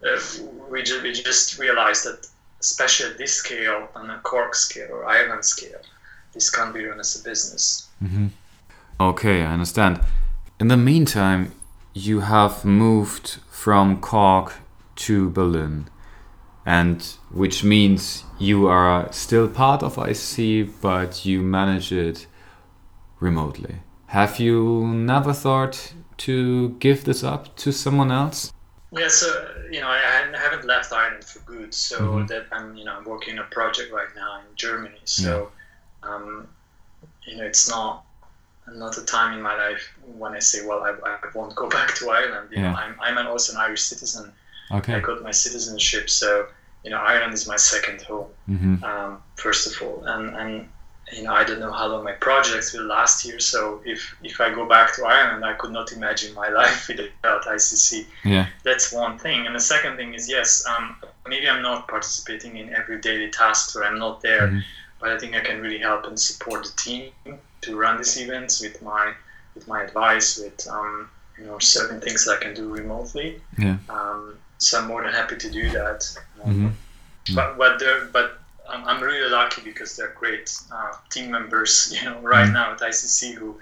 uh, 0.06 0.18
we 0.70 0.82
just 0.82 1.02
we 1.02 1.12
just 1.12 1.58
realized 1.58 2.04
that 2.04 2.26
especially 2.64 3.10
at 3.10 3.18
this 3.18 3.34
scale, 3.34 3.88
on 3.94 4.08
a 4.10 4.18
Cork 4.20 4.54
scale 4.54 4.90
or 4.90 5.04
Ireland 5.04 5.44
scale, 5.44 5.82
this 6.32 6.50
can't 6.50 6.72
be 6.72 6.84
run 6.86 6.98
as 6.98 7.20
a 7.20 7.22
business. 7.22 7.88
Mm-hmm. 8.02 8.28
Okay, 8.98 9.42
I 9.42 9.52
understand. 9.52 10.00
In 10.58 10.68
the 10.68 10.76
meantime, 10.76 11.52
you 11.92 12.20
have 12.20 12.64
moved 12.64 13.38
from 13.50 14.00
Cork 14.00 14.54
to 14.96 15.28
Berlin 15.30 15.88
and 16.66 17.02
which 17.30 17.62
means 17.62 18.24
you 18.38 18.66
are 18.68 19.12
still 19.12 19.48
part 19.48 19.82
of 19.82 19.98
IC, 19.98 20.80
but 20.80 21.24
you 21.24 21.42
manage 21.42 21.92
it 21.92 22.26
remotely. 23.20 23.76
Have 24.06 24.38
you 24.38 24.86
never 24.86 25.32
thought 25.32 25.92
to 26.18 26.70
give 26.78 27.04
this 27.04 27.22
up 27.24 27.56
to 27.56 27.72
someone 27.72 28.10
else? 28.10 28.52
Yeah, 28.92 29.08
so 29.08 29.26
you 29.70 29.80
know, 29.80 29.88
I, 29.88 29.98
I 30.32 30.38
haven't 30.38 30.64
left 30.64 30.92
Ireland 30.92 31.24
for 31.24 31.40
good. 31.40 31.74
So 31.74 32.00
mm-hmm. 32.00 32.26
that 32.26 32.46
I'm, 32.52 32.76
you 32.76 32.84
know, 32.84 32.96
I'm 32.96 33.04
working 33.04 33.38
on 33.38 33.44
a 33.44 33.48
project 33.48 33.92
right 33.92 34.08
now 34.14 34.38
in 34.38 34.54
Germany. 34.54 35.00
So, 35.04 35.50
yeah. 36.02 36.08
um, 36.08 36.48
you 37.26 37.36
know, 37.36 37.44
it's 37.44 37.68
not 37.68 38.04
not 38.72 38.96
a 38.96 39.04
time 39.04 39.36
in 39.36 39.42
my 39.42 39.56
life 39.56 39.92
when 40.16 40.32
I 40.32 40.38
say, 40.38 40.64
well, 40.66 40.82
I, 40.84 40.94
I 41.08 41.18
won't 41.34 41.54
go 41.54 41.68
back 41.78 41.94
to 41.96 42.10
Ireland. 42.10 42.50
You 42.52 42.62
yeah. 42.62 42.70
know, 42.70 42.76
I'm 42.76 42.96
I'm 43.00 43.18
an, 43.18 43.26
also 43.26 43.52
an 43.54 43.58
Irish 43.58 43.82
citizen 43.82 44.32
Okay. 44.70 44.94
I 44.94 45.00
got 45.00 45.22
my 45.22 45.30
citizenship, 45.30 46.08
so 46.10 46.46
you 46.84 46.90
know 46.90 46.98
Ireland 46.98 47.34
is 47.34 47.46
my 47.46 47.56
second 47.56 48.02
home. 48.02 48.28
Mm-hmm. 48.48 48.84
Um, 48.84 49.22
first 49.36 49.66
of 49.66 49.82
all, 49.82 50.04
and 50.04 50.36
and 50.36 50.68
you 51.12 51.22
know 51.24 51.32
I 51.32 51.44
don't 51.44 51.60
know 51.60 51.72
how 51.72 51.86
long 51.86 52.04
my 52.04 52.12
projects 52.12 52.72
will 52.72 52.84
last 52.84 53.22
here. 53.22 53.38
So 53.38 53.80
if 53.84 54.16
if 54.22 54.40
I 54.40 54.54
go 54.54 54.66
back 54.66 54.94
to 54.96 55.04
Ireland, 55.04 55.44
I 55.44 55.54
could 55.54 55.70
not 55.70 55.92
imagine 55.92 56.34
my 56.34 56.48
life 56.60 56.88
without 56.88 57.44
ICC. 57.44 58.06
Yeah, 58.24 58.46
that's 58.62 58.92
one 58.92 59.18
thing. 59.18 59.46
And 59.46 59.54
the 59.54 59.60
second 59.60 59.96
thing 59.96 60.14
is 60.14 60.28
yes, 60.28 60.64
um, 60.66 60.96
maybe 61.26 61.48
I'm 61.48 61.62
not 61.62 61.88
participating 61.88 62.56
in 62.56 62.74
every 62.74 63.00
daily 63.00 63.30
tasks 63.30 63.76
or 63.76 63.84
I'm 63.84 63.98
not 63.98 64.22
there, 64.22 64.48
mm-hmm. 64.48 64.60
but 65.00 65.10
I 65.10 65.18
think 65.18 65.34
I 65.34 65.40
can 65.40 65.60
really 65.60 65.78
help 65.78 66.06
and 66.06 66.18
support 66.18 66.64
the 66.64 66.72
team 66.76 67.12
to 67.62 67.76
run 67.76 67.98
these 67.98 68.18
events 68.18 68.60
with 68.60 68.80
my 68.82 69.12
with 69.54 69.68
my 69.68 69.82
advice 69.82 70.38
with 70.38 70.66
um, 70.68 71.10
you 71.38 71.44
know 71.44 71.58
certain 71.58 72.00
things 72.00 72.28
I 72.28 72.36
can 72.36 72.54
do 72.54 72.68
remotely. 72.68 73.40
Yeah. 73.58 73.76
Um, 73.88 74.38
so 74.64 74.80
I'm 74.80 74.88
more 74.88 75.02
than 75.02 75.12
happy 75.12 75.36
to 75.36 75.50
do 75.50 75.70
that. 75.70 76.00
Mm-hmm. 76.38 76.68
But 77.34 77.58
but 77.58 77.82
but 78.12 78.38
I'm, 78.68 78.84
I'm 78.84 79.02
really 79.02 79.30
lucky 79.30 79.62
because 79.62 79.96
they're 79.96 80.14
great 80.18 80.56
uh, 80.72 80.92
team 81.10 81.30
members. 81.30 81.72
You 81.94 82.10
know, 82.10 82.20
right 82.20 82.44
mm-hmm. 82.44 82.54
now 82.54 82.72
at 82.72 82.80
ICC 82.80 83.34
who 83.34 83.58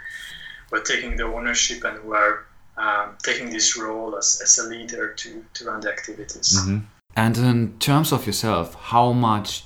were 0.71 0.81
taking 0.81 1.17
the 1.17 1.25
ownership 1.25 1.85
and 1.85 1.99
who 1.99 2.15
are 2.15 2.47
um, 2.77 3.17
taking 3.23 3.51
this 3.51 3.77
role 3.77 4.17
as, 4.17 4.41
as 4.43 4.59
a 4.59 4.69
leader 4.69 5.13
to 5.15 5.45
to 5.55 5.65
run 5.67 5.81
the 5.81 5.91
activities. 5.91 6.59
Mm-hmm. 6.59 6.79
And 7.15 7.37
in 7.37 7.79
terms 7.79 8.13
of 8.13 8.27
yourself, 8.27 8.75
how 8.75 9.13
much 9.13 9.65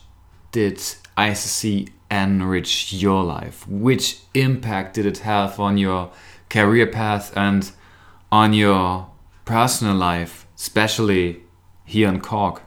did 0.50 0.78
ICC 1.16 1.90
enrich 2.10 2.92
your 2.92 3.22
life? 3.22 3.68
Which 3.68 4.18
impact 4.34 4.94
did 4.94 5.06
it 5.06 5.18
have 5.18 5.60
on 5.60 5.78
your 5.78 6.10
career 6.48 6.86
path 6.86 7.36
and 7.36 7.70
on 8.32 8.52
your 8.52 9.08
personal 9.44 9.94
life, 9.94 10.45
especially 10.56 11.40
here 11.84 12.08
in 12.08 12.20
Cork? 12.20 12.62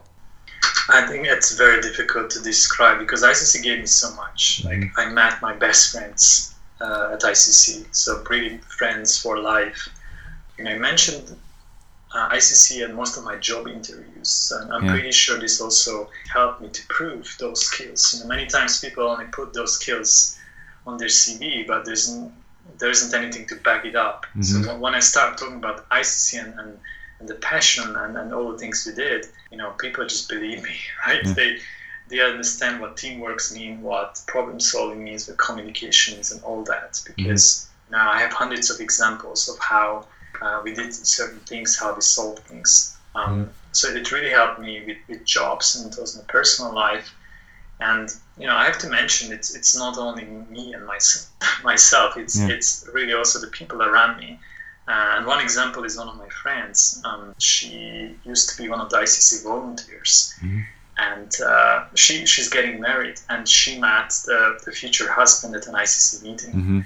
I 0.89 1.05
think 1.07 1.25
it's 1.27 1.55
very 1.55 1.81
difficult 1.81 2.29
to 2.31 2.39
describe 2.41 2.99
because 2.99 3.21
ICC 3.23 3.63
gave 3.63 3.79
me 3.79 3.85
so 3.85 4.13
much. 4.15 4.63
Like 4.65 4.83
I 4.97 5.09
met 5.09 5.41
my 5.41 5.53
best 5.53 5.91
friends 5.91 6.55
uh, 6.81 7.11
at 7.13 7.21
ICC, 7.21 7.85
so 7.91 8.23
really 8.29 8.57
friends 8.77 9.19
for 9.21 9.37
life. 9.39 9.89
And 10.57 10.67
I 10.67 10.77
mentioned 10.77 11.35
uh, 12.15 12.29
ICC 12.29 12.83
and 12.83 12.95
most 12.95 13.17
of 13.17 13.23
my 13.23 13.35
job 13.35 13.67
interviews, 13.67 14.51
and 14.55 14.73
I'm 14.73 14.83
Yeah. 14.85 14.93
pretty 14.93 15.11
sure 15.11 15.37
this 15.39 15.61
also 15.61 16.09
helped 16.33 16.59
me 16.61 16.69
to 16.69 16.81
prove 16.87 17.35
those 17.39 17.65
skills. 17.65 18.13
You 18.13 18.21
know, 18.21 18.27
many 18.27 18.47
times 18.47 18.79
people 18.79 19.03
only 19.07 19.25
put 19.25 19.53
those 19.53 19.75
skills 19.79 20.37
on 20.87 20.97
their 20.97 21.07
CV, 21.09 21.67
but 21.67 21.85
there's 21.85 22.09
n- 22.09 22.33
there 22.79 22.89
isn't 22.89 23.13
anything 23.13 23.45
to 23.47 23.55
back 23.57 23.85
it 23.85 23.95
up. 23.95 24.25
So 24.41 24.55
Mhm. 24.55 24.67
when- 24.67 24.79
when 24.79 24.95
I 24.95 25.01
start 25.01 25.37
talking 25.37 25.57
about 25.57 25.85
ICC 25.91 26.37
and, 26.43 26.59
and, 26.59 26.79
and 27.19 27.27
the 27.29 27.35
passion 27.35 27.95
and, 27.95 28.17
and 28.17 28.33
all 28.33 28.51
the 28.51 28.57
things 28.57 28.85
we 28.87 28.93
did, 28.93 29.25
you 29.51 29.57
know, 29.57 29.71
people 29.71 30.05
just 30.05 30.29
believe 30.29 30.63
me, 30.63 30.75
right? 31.07 31.25
Yeah. 31.25 31.33
They 31.33 31.59
they 32.07 32.21
understand 32.21 32.81
what 32.81 32.97
teamworks 32.97 33.53
mean, 33.53 33.81
what 33.81 34.19
problem 34.27 34.59
solving 34.59 35.03
means, 35.03 35.27
what 35.27 35.37
communication 35.37 36.15
means, 36.15 36.31
and 36.31 36.41
all 36.43 36.63
that. 36.63 36.99
Because 37.05 37.69
now 37.89 38.11
I 38.11 38.19
have 38.19 38.33
hundreds 38.33 38.71
of 38.71 38.79
examples 38.79 39.47
of 39.47 39.59
how 39.59 40.07
uh, 40.41 40.61
we 40.63 40.73
did 40.73 40.93
certain 40.93 41.39
things, 41.41 41.77
how 41.77 41.93
we 41.93 42.01
solved 42.01 42.39
things. 42.47 42.97
Um, 43.15 43.51
So 43.71 43.89
it 43.89 44.11
really 44.11 44.31
helped 44.31 44.59
me 44.59 44.83
with, 44.87 44.97
with 45.07 45.23
jobs 45.25 45.75
and 45.75 45.93
also 45.99 46.19
in 46.21 46.25
personal 46.27 46.73
life. 46.73 47.13
And 47.79 48.09
you 48.37 48.47
know, 48.47 48.55
I 48.55 48.65
have 48.65 48.77
to 48.79 48.89
mention 48.89 49.31
it's 49.31 49.55
it's 49.55 49.75
not 49.77 49.97
only 49.97 50.25
me 50.25 50.73
and 50.73 50.85
myself. 50.85 51.29
Myself, 51.63 52.17
it's 52.17 52.35
Yeah. 52.39 52.49
it's 52.49 52.87
really 52.93 53.13
also 53.13 53.39
the 53.39 53.47
people 53.47 53.81
around 53.83 54.17
me. 54.19 54.39
Uh, 54.89 55.15
and 55.17 55.25
one 55.33 55.39
example 55.47 55.83
is 55.89 55.93
one 56.01 56.09
of 56.13 56.17
my 56.17 56.29
friends. 56.41 56.99
Um, 57.05 57.33
she 57.37 58.15
used 58.25 58.45
to 58.49 58.53
be 58.61 58.65
one 58.73 58.81
of 58.81 58.89
the 58.89 58.97
ICC 59.05 59.43
volunteers, 59.43 60.33
Mhm. 60.41 60.65
and 61.09 61.31
uh, 61.51 61.77
she 62.03 62.25
she's 62.25 62.49
getting 62.57 62.75
married, 62.89 63.17
and 63.31 63.41
she 63.47 63.71
met 63.79 64.09
the, 64.29 64.39
the 64.65 64.71
future 64.71 65.07
husband 65.19 65.51
at 65.55 65.67
an 65.67 65.75
ICC 65.75 66.23
meeting. 66.27 66.51
hmm 66.61 66.81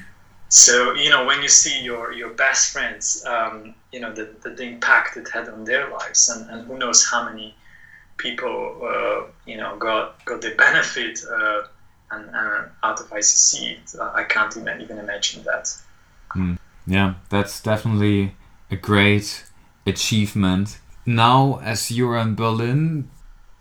So 0.50 0.74
you 1.04 1.10
know 1.14 1.24
when 1.30 1.40
you 1.46 1.50
see 1.64 1.78
your 1.90 2.12
your 2.22 2.32
best 2.46 2.64
friends, 2.74 3.06
um, 3.34 3.54
you 3.94 4.00
know 4.02 4.12
the, 4.18 4.26
the, 4.44 4.50
the 4.60 4.64
impact 4.74 5.18
it 5.22 5.28
had 5.36 5.46
on 5.56 5.64
their 5.66 5.86
lives, 5.98 6.22
and, 6.32 6.42
and 6.52 6.60
who 6.68 6.76
knows 6.78 7.00
how 7.12 7.22
many 7.30 7.48
people 8.18 8.58
uh, 8.92 9.20
you 9.52 9.58
know 9.58 9.72
got 9.78 10.04
got 10.26 10.42
the 10.42 10.54
benefit 10.66 11.16
uh, 11.38 11.62
and, 12.12 12.24
and 12.42 12.70
out 12.84 13.00
of 13.00 13.08
ICC. 13.10 13.54
Uh, 13.98 14.12
I 14.14 14.24
can't 14.34 14.56
even 14.58 14.82
even 14.82 14.98
imagine 15.06 15.44
that. 15.52 15.66
Yeah, 16.86 17.16
that's 17.30 17.62
definitely 17.62 18.36
a 18.70 18.76
great 18.76 19.46
achievement. 19.86 20.80
Now, 21.06 21.60
as 21.64 21.92
you're 21.92 22.18
in 22.18 22.36
Berlin, 22.36 23.10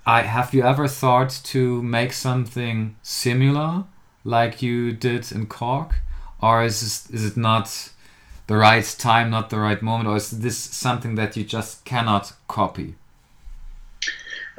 I 0.06 0.22
have 0.22 0.52
you 0.54 0.62
ever 0.62 0.88
thought 0.88 1.40
to 1.44 1.82
make 1.82 2.12
something 2.12 2.96
similar 3.02 3.84
like 4.24 4.62
you 4.62 4.92
did 4.92 5.30
in 5.32 5.46
Cork, 5.46 6.00
or 6.40 6.64
is 6.64 6.80
this, 6.80 7.10
is 7.10 7.32
it 7.32 7.36
not 7.36 7.90
the 8.46 8.56
right 8.56 8.84
time, 8.98 9.30
not 9.30 9.50
the 9.50 9.58
right 9.58 9.80
moment, 9.80 10.08
or 10.08 10.16
is 10.16 10.30
this 10.30 10.58
something 10.58 11.14
that 11.14 11.36
you 11.36 11.44
just 11.44 11.84
cannot 11.84 12.32
copy? 12.48 12.96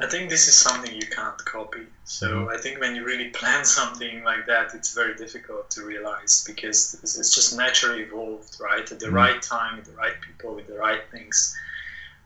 I 0.00 0.06
think 0.08 0.28
this 0.28 0.48
is 0.48 0.56
something 0.56 0.92
you 0.92 1.06
can't 1.08 1.42
copy. 1.44 1.86
So 2.04 2.50
I 2.50 2.56
think 2.56 2.80
when 2.80 2.96
you 2.96 3.04
really 3.04 3.28
plan 3.28 3.64
something 3.78 4.24
like 4.24 4.46
that, 4.46 4.74
it's 4.74 4.92
very 4.92 5.14
difficult 5.14 5.70
to 5.70 5.82
realize 5.84 6.42
because 6.46 6.94
it's 7.02 7.34
just 7.34 7.56
naturally 7.56 8.02
evolved, 8.02 8.56
right? 8.60 8.90
At 8.90 8.98
the 8.98 9.06
Mhm. 9.06 9.12
right 9.22 9.40
time, 9.42 9.76
with 9.76 9.86
the 9.86 9.92
right 10.04 10.20
people, 10.20 10.54
with 10.54 10.66
the 10.66 10.78
right 10.78 11.02
things. 11.10 11.54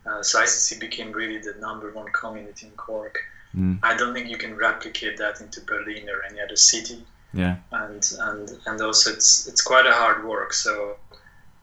Uh, 0.05 0.23
so 0.23 0.39
ICC 0.39 0.79
became 0.79 1.11
really 1.11 1.37
the 1.37 1.53
number 1.59 1.91
one 1.91 2.07
community 2.11 2.65
in 2.65 2.71
Cork. 2.75 3.15
Mm, 3.55 3.79
I 3.83 3.95
don't 3.95 4.13
think 4.13 4.27
you 4.29 4.37
can 4.37 4.55
replicate 4.55 5.17
that 5.17 5.41
into 5.41 5.61
Berlin 5.61 6.09
or 6.09 6.23
any 6.29 6.39
other 6.41 6.55
city. 6.55 7.05
yeah, 7.33 7.55
and 7.71 8.03
and 8.27 8.45
and 8.65 8.81
also 8.81 9.11
it's 9.11 9.47
it's 9.47 9.61
quite 9.61 9.85
a 9.85 9.91
hard 10.01 10.23
work. 10.25 10.51
So 10.53 10.97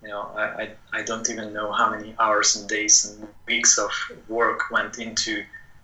you 0.02 0.08
know, 0.08 0.22
I, 0.36 0.44
I, 0.62 0.64
I 0.98 1.02
don't 1.02 1.28
even 1.28 1.52
know 1.52 1.72
how 1.72 1.90
many 1.90 2.14
hours 2.20 2.54
and 2.54 2.68
days 2.68 3.04
and 3.04 3.26
weeks 3.48 3.78
of 3.78 3.90
work 4.28 4.70
went 4.70 4.98
into 4.98 5.42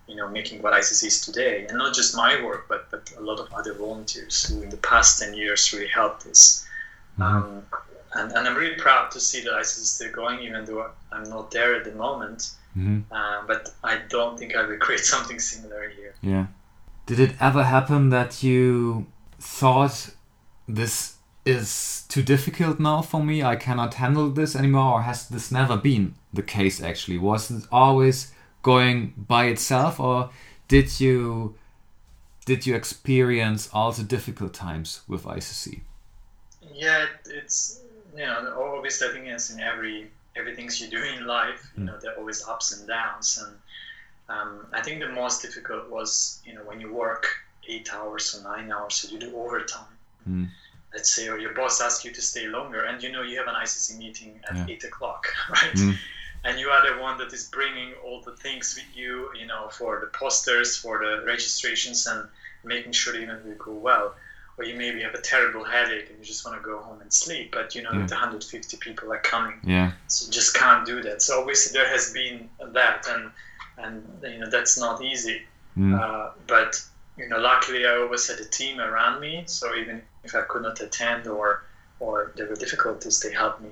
you 0.08 0.16
know 0.16 0.28
making 0.28 0.62
what 0.62 0.72
ICC 0.74 1.02
is 1.06 1.20
today, 1.24 1.66
and 1.68 1.78
not 1.78 1.94
just 1.94 2.16
my 2.16 2.42
work, 2.42 2.66
but 2.68 2.90
but 2.90 3.12
a 3.18 3.20
lot 3.20 3.38
of 3.40 3.52
other 3.52 3.74
volunteers 3.74 4.44
who 4.48 4.62
in 4.62 4.70
the 4.70 4.76
past 4.78 5.18
ten 5.20 5.32
years 5.34 5.72
really 5.72 5.88
helped 5.88 6.26
us. 6.26 6.66
Mhm. 7.18 7.22
Um, 7.24 7.62
and, 8.14 8.30
and 8.32 8.46
I'm 8.48 8.56
really 8.56 8.76
proud 8.76 9.10
to 9.12 9.20
see 9.20 9.40
that 9.44 9.52
ICC 9.52 9.80
is 9.86 9.90
still 9.90 10.12
going, 10.12 10.40
even 10.40 10.64
though 10.66 10.90
I'm 11.10 11.28
not 11.30 11.50
there 11.50 11.74
at 11.78 11.84
the 11.84 11.92
moment. 12.06 12.50
hmm 12.74 13.00
Uh, 13.10 13.40
but 13.46 13.62
I 13.84 13.94
don't 14.08 14.38
think 14.38 14.54
I 14.54 14.62
will 14.68 14.78
create 14.86 15.04
something 15.14 15.38
similar 15.40 15.88
here. 15.96 16.14
yeah. 16.22 16.46
Did 17.06 17.18
it 17.20 17.32
ever 17.40 17.64
happen 17.64 18.10
that 18.10 18.42
you 18.42 19.06
thought 19.40 20.10
this 20.68 21.16
is 21.44 22.04
too 22.08 22.22
difficult 22.22 22.78
now 22.78 23.02
for 23.02 23.22
me? 23.24 23.42
I 23.42 23.56
cannot 23.56 23.94
handle 23.94 24.30
this 24.30 24.54
anymore, 24.54 24.92
or 24.94 25.02
has 25.02 25.28
this 25.28 25.50
never 25.50 25.76
been 25.76 26.14
the 26.32 26.42
case 26.42 26.80
actually? 26.82 27.18
Was 27.18 27.50
it 27.50 27.64
always 27.72 28.32
going 28.62 29.14
by 29.16 29.46
itself, 29.46 30.00
or 30.00 30.30
did 30.68 31.00
you 31.00 31.56
did 32.44 32.66
you 32.66 32.74
experience 32.74 33.68
also 33.72 34.02
difficult 34.02 34.52
times 34.54 35.02
with 35.06 35.24
ICC? 35.24 35.80
Yeah, 36.72 37.06
it's 37.26 37.80
you 38.16 38.24
know 38.24 38.74
obviously 38.76 39.08
I 39.08 39.12
think 39.12 39.26
it's 39.26 39.50
in 39.50 39.60
every 39.60 40.10
everything 40.36 40.70
you 40.74 40.88
do 40.88 41.02
in 41.02 41.26
life. 41.26 41.70
You 41.76 41.84
know 41.84 41.98
there 42.00 42.12
are 42.12 42.16
always 42.18 42.46
ups 42.48 42.72
and 42.78 42.88
downs, 42.88 43.38
and 43.44 43.56
um, 44.28 44.66
I 44.72 44.80
think 44.82 45.00
the 45.00 45.08
most 45.08 45.42
difficult 45.42 45.90
was 45.90 46.40
you 46.44 46.54
know 46.54 46.62
when 46.62 46.80
you 46.80 46.92
work 46.92 47.26
eight 47.68 47.92
hours 47.94 48.34
or 48.34 48.42
nine 48.56 48.72
hours, 48.72 48.94
so 48.94 49.08
you 49.12 49.18
do 49.18 49.36
overtime. 49.36 49.92
Mm. 50.28 50.48
Let's 50.92 51.10
say, 51.14 51.28
or 51.28 51.38
your 51.38 51.54
boss 51.54 51.80
asks 51.80 52.04
you 52.04 52.12
to 52.12 52.20
stay 52.20 52.46
longer, 52.48 52.84
and 52.84 53.02
you 53.02 53.10
know 53.12 53.22
you 53.22 53.38
have 53.38 53.48
an 53.48 53.54
ICC 53.54 53.98
meeting 53.98 54.40
at 54.48 54.56
Yeah. 54.56 54.66
eight 54.68 54.84
o'clock, 54.84 55.26
right? 55.50 55.74
Mm. 55.74 55.96
And 56.44 56.58
you 56.58 56.70
are 56.70 56.82
the 56.94 57.00
one 57.00 57.18
that 57.18 57.32
is 57.32 57.44
bringing 57.48 57.92
all 58.04 58.20
the 58.22 58.32
things 58.32 58.74
with 58.76 58.96
you, 58.96 59.30
you 59.38 59.46
know, 59.46 59.68
for 59.68 60.00
the 60.00 60.06
posters, 60.08 60.76
for 60.76 60.98
the 60.98 61.24
registrations, 61.24 62.06
and 62.06 62.28
making 62.64 62.92
sure 62.92 63.12
the 63.12 63.22
event 63.22 63.44
will 63.44 63.54
go 63.54 63.72
well 63.72 64.14
or 64.58 64.64
you 64.64 64.74
maybe 64.74 65.00
have 65.02 65.14
a 65.14 65.20
terrible 65.20 65.64
headache 65.64 66.08
and 66.10 66.18
you 66.18 66.24
just 66.24 66.44
want 66.44 66.56
to 66.60 66.62
go 66.62 66.78
home 66.78 67.00
and 67.00 67.12
sleep, 67.12 67.50
but 67.52 67.74
you 67.74 67.82
know 67.82 67.90
Yeah. 67.92 68.00
that 68.06 68.10
150 68.10 68.76
people 68.78 69.12
are 69.12 69.18
coming, 69.18 69.58
Yeah, 69.64 69.92
so 70.08 70.26
you 70.26 70.32
just 70.32 70.54
can't 70.54 70.84
do 70.84 71.00
that. 71.02 71.22
So 71.22 71.40
obviously 71.40 71.72
there 71.72 71.88
has 71.88 72.12
been 72.12 72.48
that, 72.60 73.06
and 73.08 73.30
and 73.78 74.22
you 74.22 74.38
know 74.38 74.50
that's 74.50 74.78
not 74.78 75.02
easy. 75.02 75.42
Mm. 75.78 75.98
Uh, 75.98 76.30
but 76.46 76.82
you 77.16 77.28
know, 77.28 77.38
luckily 77.38 77.86
I 77.86 77.96
always 77.96 78.26
had 78.28 78.40
a 78.40 78.44
team 78.44 78.78
around 78.80 79.20
me, 79.20 79.44
so 79.46 79.74
even 79.74 80.02
if 80.24 80.34
I 80.34 80.42
could 80.42 80.62
not 80.62 80.80
attend 80.80 81.26
or 81.26 81.64
or 81.98 82.32
there 82.36 82.46
were 82.46 82.56
difficulties, 82.56 83.20
they 83.20 83.32
helped 83.32 83.62
me 83.62 83.70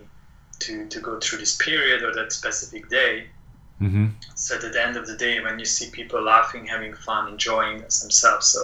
to 0.61 0.87
to 0.89 1.01
go 1.01 1.19
through 1.21 1.39
this 1.39 1.57
period 1.57 2.03
or 2.03 2.13
that 2.15 2.33
specific 2.33 2.89
day. 2.89 3.27
hmm 3.79 4.07
So 4.35 4.57
at 4.57 4.73
the 4.73 4.83
end 4.87 4.97
of 4.97 5.07
the 5.07 5.17
day, 5.17 5.41
when 5.41 5.59
you 5.59 5.65
see 5.65 5.91
people 5.91 6.23
laughing, 6.23 6.67
having 6.67 6.95
fun, 6.95 7.29
enjoying 7.33 7.79
themselves, 7.79 8.47
so 8.47 8.61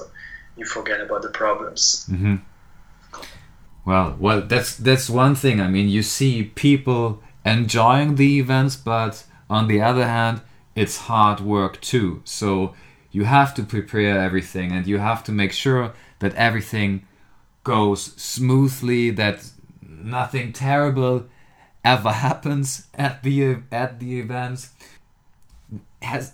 you 0.57 0.65
forget 0.65 1.01
about 1.01 1.23
the 1.23 1.31
problems. 1.31 2.07
hmm 2.07 2.37
Well, 3.85 4.17
well, 4.19 4.41
that's 4.43 4.77
that's 4.77 5.09
one 5.09 5.35
thing. 5.35 5.61
I 5.61 5.69
mean, 5.69 5.89
you 5.89 6.03
see 6.03 6.43
people 6.43 7.23
enjoying 7.45 8.17
the 8.17 8.39
events, 8.41 8.77
but 8.77 9.25
on 9.49 9.69
the 9.69 9.81
other 9.81 10.07
hand, 10.07 10.41
it's 10.75 10.97
hard 11.09 11.41
work 11.41 11.81
too. 11.81 12.21
So 12.25 12.75
you 13.13 13.25
have 13.25 13.55
to 13.55 13.63
prepare 13.63 14.19
everything, 14.21 14.73
and 14.73 14.87
you 14.87 14.99
have 14.99 15.23
to 15.25 15.33
make 15.33 15.53
sure 15.53 15.93
that 16.19 16.35
everything 16.35 17.07
goes 17.65 18.13
smoothly, 18.17 19.11
that 19.11 19.51
nothing 19.83 20.53
terrible 20.53 21.25
ever 21.87 22.11
happens 22.11 22.89
at 22.95 23.23
the 23.23 23.59
at 23.71 24.01
the 24.01 24.19
events. 24.19 24.71
Has 26.03 26.33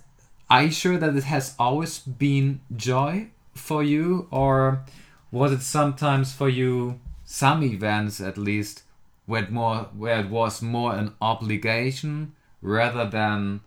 are 0.49 0.65
you 0.65 0.71
sure 0.71 0.97
that 0.97 1.15
it 1.15 1.25
has 1.25 1.55
always 1.59 1.99
been 1.99 2.61
joy 2.75 3.29
for 3.55 3.83
you, 3.83 4.29
or 4.31 4.85
was 5.31 5.53
it 5.53 5.63
sometimes 5.63 6.33
for 6.33 6.49
you 6.49 7.01
some 7.25 7.63
events 7.63 8.21
at 8.21 8.39
least 8.39 8.83
where 9.27 9.43
it 9.43 9.53
more 9.53 9.91
where 9.95 10.21
it 10.21 10.31
was 10.31 10.63
more 10.63 10.95
an 10.95 11.15
obligation 11.21 12.33
rather 12.63 13.07
than 13.09 13.61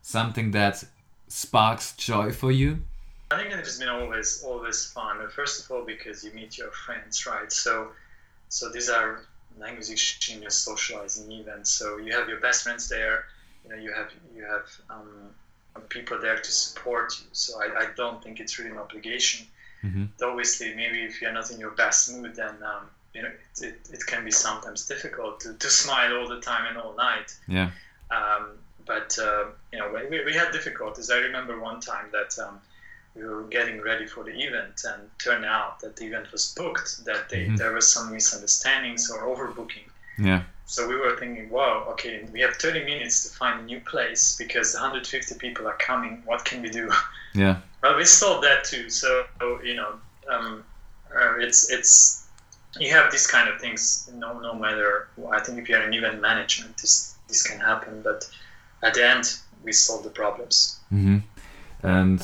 something 0.00 0.52
that 0.52 0.84
sparks 1.26 1.96
joy 1.96 2.30
for 2.30 2.52
you? 2.52 2.78
I 3.32 3.38
think 3.38 3.52
it 3.52 3.58
has 3.58 3.78
been 3.80 3.88
always 3.88 4.44
always 4.44 4.86
fun. 4.86 5.16
First 5.34 5.64
of 5.64 5.70
all, 5.72 5.84
because 5.84 6.22
you 6.22 6.30
meet 6.32 6.56
your 6.56 6.70
friends, 6.70 7.26
right? 7.26 7.50
So, 7.50 7.90
so 8.48 8.70
these 8.70 8.88
are 8.88 9.22
language 9.58 9.90
exchange 9.90 10.42
and 10.42 10.52
socializing 10.52 11.30
events. 11.32 11.70
So 11.70 11.98
you 11.98 12.12
have 12.12 12.28
your 12.28 12.40
best 12.40 12.62
friends 12.64 12.88
there. 12.88 13.24
You 13.64 13.70
know, 13.70 13.76
you 13.76 13.92
have 13.92 14.10
you 14.34 14.44
have 14.44 14.66
um, 14.90 15.08
people 15.88 16.18
there 16.20 16.36
to 16.36 16.50
support 16.50 17.18
you. 17.20 17.26
So 17.32 17.60
I, 17.62 17.82
I 17.82 17.86
don't 17.96 18.22
think 18.22 18.40
it's 18.40 18.58
really 18.58 18.70
an 18.70 18.78
obligation. 18.78 19.46
Mhm. 19.82 20.08
Obviously, 20.22 20.74
maybe 20.74 21.02
if 21.04 21.20
you're 21.20 21.32
not 21.32 21.50
in 21.50 21.60
your 21.60 21.70
best 21.72 22.10
mood, 22.12 22.34
then 22.36 22.54
um, 22.62 22.88
you 23.14 23.22
know 23.22 23.28
it, 23.28 23.64
it, 23.64 23.80
it 23.92 24.06
can 24.06 24.24
be 24.24 24.30
sometimes 24.30 24.86
difficult 24.86 25.40
to, 25.40 25.54
to 25.54 25.68
smile 25.70 26.16
all 26.16 26.28
the 26.28 26.40
time 26.40 26.66
and 26.66 26.78
all 26.78 26.94
night. 26.96 27.36
Yeah. 27.46 27.70
Um, 28.10 28.48
but 28.86 29.18
uh, 29.18 29.44
you 29.72 29.78
know 29.78 29.88
we, 30.10 30.24
we 30.24 30.34
had 30.34 30.52
difficulties. 30.52 31.10
I 31.10 31.18
remember 31.18 31.58
one 31.60 31.80
time 31.80 32.06
that 32.12 32.38
um, 32.38 32.60
we 33.14 33.24
were 33.24 33.44
getting 33.44 33.80
ready 33.80 34.06
for 34.06 34.24
the 34.24 34.32
event, 34.32 34.82
and 34.84 35.08
turned 35.18 35.44
out 35.44 35.80
that 35.80 35.96
the 35.96 36.04
event 36.06 36.30
was 36.32 36.52
booked. 36.56 37.04
That 37.04 37.28
they, 37.28 37.46
Mhm. 37.46 37.56
there 37.58 37.72
was 37.72 37.90
some 37.92 38.10
misunderstandings 38.12 39.10
or 39.10 39.22
overbooking. 39.22 39.84
Yeah. 40.18 40.42
So 40.66 40.88
we 40.88 40.96
were 40.96 41.16
thinking, 41.16 41.50
wow, 41.50 41.84
okay, 41.90 42.24
we 42.32 42.40
have 42.40 42.56
30 42.56 42.84
minutes 42.84 43.24
to 43.28 43.36
find 43.36 43.60
a 43.60 43.62
new 43.64 43.80
place 43.80 44.34
because 44.36 44.74
150 44.74 45.34
people 45.36 45.66
are 45.68 45.76
coming. 45.76 46.22
What 46.24 46.44
can 46.44 46.62
we 46.62 46.70
do? 46.70 46.90
Yeah. 47.36 47.56
Well, 47.82 47.96
we 47.96 48.04
solved 48.04 48.44
that 48.44 48.62
too. 48.62 48.88
So 48.88 49.26
you 49.64 49.74
know, 49.74 49.98
um, 50.30 50.62
uh, 51.12 51.34
it's 51.38 51.68
it's 51.68 52.26
you 52.78 52.90
have 52.92 53.10
these 53.10 53.26
kind 53.26 53.48
of 53.48 53.60
things. 53.60 54.08
No, 54.14 54.38
no 54.38 54.54
matter. 54.54 55.08
I 55.32 55.40
think 55.40 55.58
if 55.58 55.68
you're 55.68 55.82
in 55.82 55.92
event 55.92 56.20
management, 56.20 56.78
this 56.78 57.16
this 57.26 57.42
can 57.42 57.58
happen. 57.58 58.02
But 58.02 58.30
at 58.84 58.94
the 58.94 59.04
end, 59.04 59.36
we 59.64 59.72
solve 59.72 60.04
the 60.04 60.10
problems. 60.10 60.78
hmm 60.90 61.18
And 61.82 62.20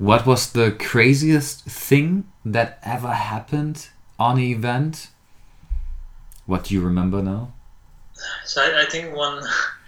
what 0.00 0.24
was 0.24 0.52
the 0.52 0.72
craziest 0.72 1.62
thing 1.66 2.24
that 2.42 2.78
ever 2.82 3.12
happened 3.12 3.88
on 4.18 4.38
an 4.38 4.44
event? 4.44 5.08
What 6.46 6.64
do 6.64 6.74
you 6.74 6.80
remember 6.80 7.22
now? 7.22 7.52
So 8.46 8.62
I, 8.62 8.84
I 8.84 8.86
think 8.86 9.14
one 9.14 9.44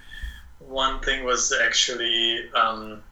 one 0.59 1.01
thing 1.01 1.25
was 1.25 1.51
actually 1.65 2.51
um, 2.55 3.03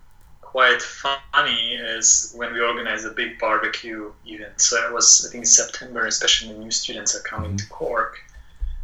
quite 0.42 0.82
funny 0.82 1.72
is 1.72 2.34
when 2.36 2.52
we 2.52 2.60
organized 2.60 3.06
a 3.06 3.12
big 3.12 3.38
barbecue 3.38 4.12
event. 4.26 4.60
So 4.60 4.76
it 4.86 4.92
was 4.92 5.26
I 5.26 5.32
think 5.32 5.46
September, 5.46 6.04
especially 6.04 6.52
when 6.52 6.60
new 6.60 6.70
students 6.70 7.16
are 7.16 7.22
coming 7.22 7.56
to 7.56 7.66
Cork. 7.68 8.18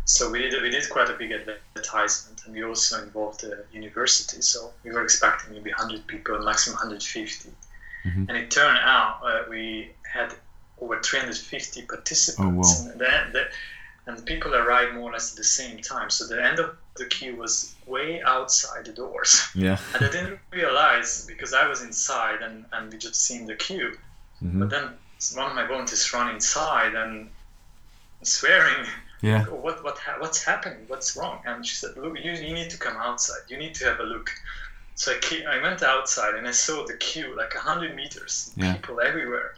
So 0.06 0.30
we 0.30 0.38
did 0.38 0.62
we 0.62 0.70
did 0.70 0.88
quite 0.88 1.10
a 1.10 1.18
big 1.18 1.32
advertisement, 1.32 2.46
and 2.46 2.54
we 2.54 2.64
also 2.64 3.02
involved 3.02 3.42
the 3.42 3.66
university. 3.74 4.40
So 4.40 4.72
we 4.84 4.90
were 4.90 5.02
expecting 5.02 5.52
maybe 5.52 5.68
100 5.68 6.06
people, 6.06 6.38
maximum 6.42 6.76
150, 6.76 7.50
Mhm. 8.06 8.28
and 8.28 8.36
it 8.36 8.50
turned 8.50 8.78
out 8.96 9.12
uh, 9.28 9.42
we 9.50 9.90
had 10.16 10.28
over 10.80 11.00
350 11.02 11.82
participants. 11.82 12.70
wow. 12.84 12.90
And 12.90 13.00
the, 13.00 13.12
the, 13.34 13.44
and 14.06 14.24
people 14.26 14.54
arrived 14.54 14.94
more 14.94 15.10
or 15.10 15.12
less 15.14 15.32
at 15.32 15.36
the 15.36 15.44
same 15.60 15.76
time. 15.92 16.08
So 16.10 16.26
the 16.26 16.40
end 16.50 16.58
of 16.60 16.76
the 16.96 17.06
queue 17.06 17.34
was 17.36 17.74
way 17.86 18.22
outside 18.22 18.84
the 18.84 18.92
doors. 18.92 19.32
Yeah. 19.54 19.78
And 19.94 20.04
I 20.04 20.10
didn't 20.10 20.38
realize 20.52 21.26
because 21.26 21.52
I 21.54 21.66
was 21.66 21.80
inside 21.82 22.40
and, 22.46 22.64
and 22.72 22.92
we 22.92 22.98
just 22.98 23.16
seen 23.28 23.46
the 23.46 23.56
queue. 23.66 23.90
hmm 24.40 24.60
But 24.60 24.70
then 24.70 24.86
one 25.34 25.48
of 25.50 25.54
my 25.56 25.66
volunteers 25.66 26.12
run 26.12 26.28
inside 26.34 26.94
and 26.94 27.30
swearing, 28.22 28.86
Yeah. 29.22 29.44
"Oh, 29.48 29.54
what 29.64 29.82
what 29.82 29.98
ha- 29.98 30.18
what's 30.20 30.44
happening? 30.44 30.84
What's 30.88 31.16
wrong? 31.16 31.40
And 31.46 31.66
she 31.66 31.74
said, 31.74 31.96
look, 31.96 32.18
you, 32.24 32.32
you 32.32 32.54
need 32.54 32.70
to 32.70 32.78
come 32.78 32.96
outside. 32.96 33.42
You 33.48 33.56
need 33.58 33.74
to 33.76 33.84
have 33.86 33.98
a 34.00 34.04
look. 34.04 34.30
So 34.96 35.12
I, 35.12 35.18
ca- 35.22 35.46
I 35.46 35.62
went 35.62 35.82
outside 35.82 36.34
and 36.34 36.48
I 36.48 36.52
saw 36.52 36.84
the 36.86 36.94
queue 36.94 37.34
like 37.36 37.54
100 37.54 37.94
meters, 37.94 38.52
Yeah. 38.56 38.74
people 38.74 39.00
everywhere. 39.00 39.54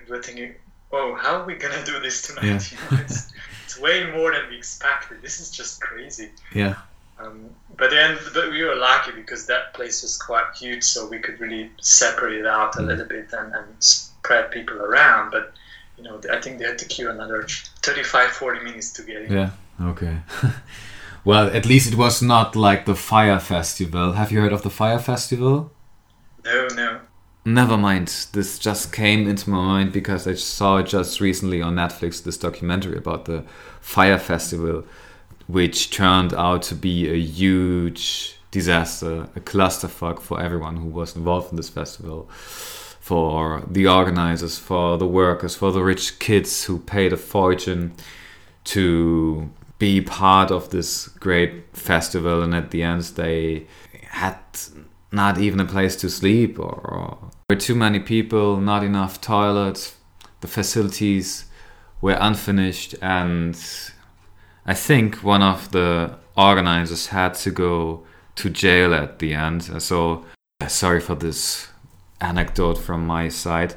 And 0.00 0.08
we're 0.08 0.22
thinking, 0.22 0.54
oh, 0.90 1.14
how 1.14 1.36
are 1.40 1.44
we 1.46 1.54
going 1.54 1.78
to 1.78 1.84
do 1.84 2.00
this 2.00 2.22
tonight? 2.22 2.44
Yeah. 2.72 2.78
You 2.90 2.96
know, 2.96 3.02
it's, 3.04 3.32
it's 3.64 3.78
way 3.78 4.10
more 4.10 4.32
than 4.32 4.48
we 4.50 4.56
expected. 4.56 5.20
This 5.22 5.38
is 5.40 5.50
just 5.50 5.80
crazy. 5.80 6.30
Yeah. 6.54 6.74
Um, 7.20 7.50
but 7.76 7.90
then 7.90 8.18
but 8.32 8.50
we 8.50 8.62
were 8.64 8.74
lucky 8.74 9.12
because 9.12 9.46
that 9.46 9.72
place 9.74 10.02
was 10.02 10.16
quite 10.16 10.46
huge, 10.58 10.82
so 10.82 11.06
we 11.06 11.18
could 11.20 11.38
really 11.38 11.70
separate 11.80 12.40
it 12.40 12.46
out 12.46 12.74
a 12.76 12.80
Mm. 12.80 12.86
little 12.86 13.04
bit 13.06 13.32
and, 13.32 13.54
and 13.54 13.66
spread 13.78 14.50
people 14.50 14.78
around. 14.82 15.30
But 15.30 15.52
you 15.96 16.02
know, 16.04 16.20
I 16.32 16.40
think 16.40 16.58
they 16.58 16.64
had 16.64 16.78
to 16.78 16.86
queue 16.86 17.10
another 17.10 17.46
35, 17.82 18.30
40 18.30 18.64
minutes 18.64 18.92
to 18.94 19.02
get 19.02 19.22
in. 19.22 19.32
Yeah. 19.32 19.50
Okay. 19.80 20.16
well, 21.24 21.46
at 21.48 21.66
least 21.66 21.90
it 21.92 21.96
was 21.96 22.20
not 22.20 22.54
like 22.54 22.84
the 22.84 22.94
Fyre 22.94 23.40
Festival. 23.40 24.12
Have 24.12 24.30
you 24.30 24.40
heard 24.40 24.52
of 24.52 24.62
the 24.62 24.70
Fyre 24.70 24.98
Festival? 24.98 25.72
No, 26.44 26.68
no. 26.74 27.00
Never 27.46 27.76
mind. 27.76 28.08
This 28.32 28.58
just 28.58 28.92
came 28.92 29.26
into 29.28 29.50
my 29.50 29.58
mind 29.58 29.92
because 29.92 30.26
I 30.26 30.34
saw 30.34 30.78
it 30.78 30.86
just 30.86 31.20
recently 31.20 31.62
on 31.62 31.76
Netflix. 31.76 32.22
This 32.22 32.36
documentary 32.36 32.98
about 32.98 33.24
the 33.24 33.44
Fyre 33.80 34.18
Festival, 34.18 34.84
which 35.46 35.90
turned 35.90 36.34
out 36.34 36.62
to 36.64 36.74
be 36.74 37.08
a 37.08 37.18
huge 37.18 38.38
disaster, 38.50 39.28
a 39.34 39.40
clusterfuck 39.40 40.20
for 40.20 40.40
everyone 40.40 40.76
who 40.76 40.88
was 40.88 41.16
involved 41.16 41.50
in 41.50 41.56
this 41.56 41.68
festival, 41.68 42.28
for 43.00 43.62
the 43.68 43.86
organizers, 43.86 44.58
for 44.58 44.96
the 44.96 45.06
workers, 45.06 45.56
for 45.56 45.72
the 45.72 45.82
rich 45.82 46.18
kids 46.18 46.64
who 46.64 46.78
paid 46.78 47.12
a 47.12 47.16
fortune 47.16 47.92
to 48.64 49.50
be 49.78 50.00
part 50.00 50.50
of 50.50 50.70
this 50.70 51.08
great 51.08 51.64
festival, 51.76 52.42
and 52.42 52.54
at 52.54 52.70
the 52.70 52.82
end 52.82 53.02
they 53.16 53.66
had 54.08 54.36
not 55.10 55.38
even 55.38 55.60
a 55.60 55.64
place 55.64 55.96
to 55.96 56.08
sleep 56.08 56.58
or, 56.58 56.80
or 56.84 57.30
were 57.48 57.56
too 57.56 57.74
many 57.74 58.00
people 58.00 58.56
not 58.58 58.82
enough 58.82 59.20
toilets. 59.20 59.96
The 60.40 60.48
facilities 60.48 61.46
were 62.00 62.18
unfinished 62.20 62.94
and 63.00 63.58
i 64.66 64.74
think 64.74 65.16
one 65.16 65.42
of 65.42 65.70
the 65.70 66.18
organizers 66.36 67.06
had 67.06 67.32
to 67.34 67.50
go 67.50 68.04
to 68.36 68.50
jail 68.50 68.92
at 68.94 69.18
the 69.18 69.34
end. 69.34 69.70
Uh, 69.72 69.78
so 69.78 70.24
uh, 70.60 70.66
sorry 70.66 71.00
for 71.00 71.14
this 71.14 71.68
anecdote 72.20 72.78
from 72.78 73.06
my 73.06 73.28
side. 73.28 73.74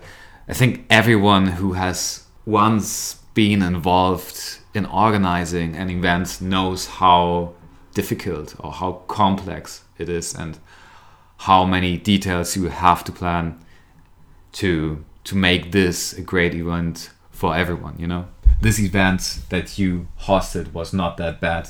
I 0.48 0.54
think 0.54 0.86
everyone 0.90 1.48
who 1.48 1.74
has 1.74 2.26
once 2.46 3.16
been 3.34 3.62
involved 3.62 4.60
in 4.78 4.86
organizing 4.86 5.76
an 5.76 5.90
event 5.90 6.40
knows 6.40 6.86
how 6.86 7.54
difficult 7.94 8.56
or 8.60 8.72
how 8.72 8.92
complex 9.08 9.84
it 9.98 10.08
is 10.08 10.36
and 10.36 10.60
how 11.40 11.66
many 11.66 11.98
details 11.98 12.56
you 12.56 12.70
have 12.70 13.04
to 13.04 13.12
plan 13.12 13.60
to 14.52 15.04
to 15.24 15.36
make 15.36 15.72
this 15.72 16.14
a 16.14 16.22
great 16.22 16.54
event 16.54 17.10
for 17.32 17.56
everyone 17.56 17.96
you 17.98 18.08
know 18.08 18.28
this 18.62 18.80
event 18.80 19.40
that 19.50 19.80
you 19.80 20.08
hosted 20.22 20.72
was 20.74 20.94
not 20.94 21.18
that 21.18 21.42
bad 21.42 21.68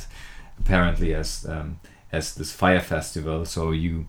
apparently 0.59 1.13
as 1.13 1.45
um, 1.49 1.79
as 2.11 2.35
this 2.35 2.51
Fyre 2.51 2.81
Festival 2.81 3.45
so 3.45 3.71
you 3.71 4.05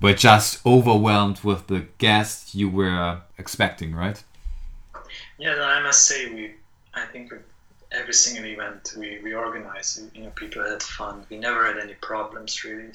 were 0.00 0.14
just 0.14 0.64
overwhelmed 0.66 1.40
with 1.44 1.66
the 1.66 1.86
guests 1.98 2.54
you 2.54 2.68
were 2.68 3.20
expecting 3.38 3.94
right 3.94 4.24
Yeah, 5.38 5.54
I 5.60 5.82
must 5.82 6.06
say 6.06 6.32
we. 6.32 6.54
I 6.94 7.06
think 7.06 7.30
with 7.30 7.42
every 7.92 8.14
single 8.14 8.46
event 8.46 8.94
we 8.96 9.18
we 9.22 9.34
organized, 9.34 10.00
you 10.16 10.24
know, 10.24 10.30
people 10.30 10.62
had 10.62 10.82
fun. 10.82 11.26
We 11.30 11.36
never 11.38 11.66
had 11.66 11.78
any 11.78 11.94
problems 11.94 12.64
really. 12.64 12.92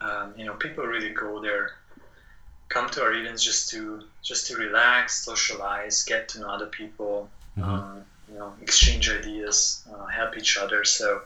Um, 0.00 0.32
you 0.38 0.44
know, 0.46 0.54
people 0.54 0.84
really 0.86 1.10
go 1.10 1.40
there, 1.42 1.72
come 2.68 2.88
to 2.90 3.02
our 3.02 3.12
events 3.12 3.42
just 3.44 3.68
to 3.70 4.02
just 4.22 4.46
to 4.46 4.56
relax, 4.56 5.24
socialize, 5.24 6.02
get 6.04 6.28
to 6.30 6.40
know 6.40 6.48
other 6.48 6.66
people, 6.66 7.28
um, 7.62 8.02
you 8.28 8.38
know, 8.38 8.54
exchange 8.62 9.10
ideas, 9.10 9.82
uh, 9.92 10.06
help 10.06 10.36
each 10.38 10.56
other. 10.56 10.84
So, 10.84 11.22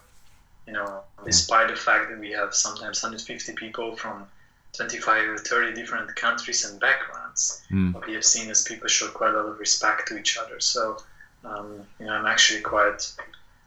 you 0.66 0.72
know, 0.72 1.02
despite 1.24 1.68
the 1.68 1.76
fact 1.76 2.10
that 2.10 2.18
we 2.18 2.30
have 2.32 2.54
sometimes 2.54 3.02
150 3.02 3.52
people 3.52 3.94
from 3.96 4.26
25 4.72 5.28
or 5.28 5.38
30 5.38 5.72
different 5.74 6.16
countries 6.16 6.64
and 6.64 6.80
backgrounds, 6.80 7.62
Mm. 7.70 7.92
what 7.94 8.06
we 8.06 8.14
have 8.14 8.24
seen 8.24 8.50
is 8.50 8.62
people 8.62 8.88
show 8.88 9.08
quite 9.08 9.32
a 9.34 9.36
lot 9.36 9.46
of 9.46 9.58
respect 9.60 10.08
to 10.08 10.16
each 10.18 10.36
other. 10.36 10.58
So, 10.60 10.98
um, 11.44 11.86
you 11.98 12.06
know, 12.06 12.12
I'm 12.12 12.26
actually 12.26 12.60
quite 12.60 13.12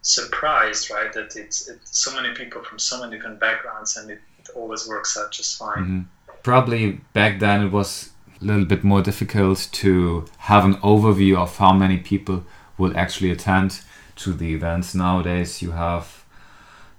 surprised, 0.01 0.89
right, 0.89 1.11
that 1.13 1.35
it's, 1.35 1.67
it's 1.67 1.97
so 1.97 2.15
many 2.15 2.33
people 2.33 2.63
from 2.63 2.79
so 2.79 2.99
many 2.99 3.17
different 3.17 3.39
backgrounds 3.39 3.97
and 3.97 4.09
it, 4.09 4.19
it 4.39 4.49
always 4.55 4.87
works 4.87 5.17
out 5.17 5.31
just 5.31 5.57
fine. 5.57 5.77
Mhm. 5.77 6.05
Probably 6.43 7.01
back 7.13 7.39
then 7.39 7.65
it 7.65 7.71
was 7.71 8.11
a 8.41 8.45
little 8.45 8.65
bit 8.65 8.83
more 8.83 9.01
difficult 9.01 9.67
to 9.71 10.25
have 10.37 10.63
an 10.63 10.75
overview 10.75 11.37
of 11.37 11.57
how 11.57 11.73
many 11.73 11.97
people 11.97 12.43
would 12.77 12.95
actually 12.95 13.31
attend 13.31 13.81
to 14.17 14.33
the 14.33 14.53
events. 14.53 14.95
Nowadays 14.95 15.61
you 15.61 15.71
have 15.71 16.23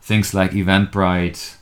things 0.03 0.35
like 0.35 0.53
Eventbrite 0.53 1.57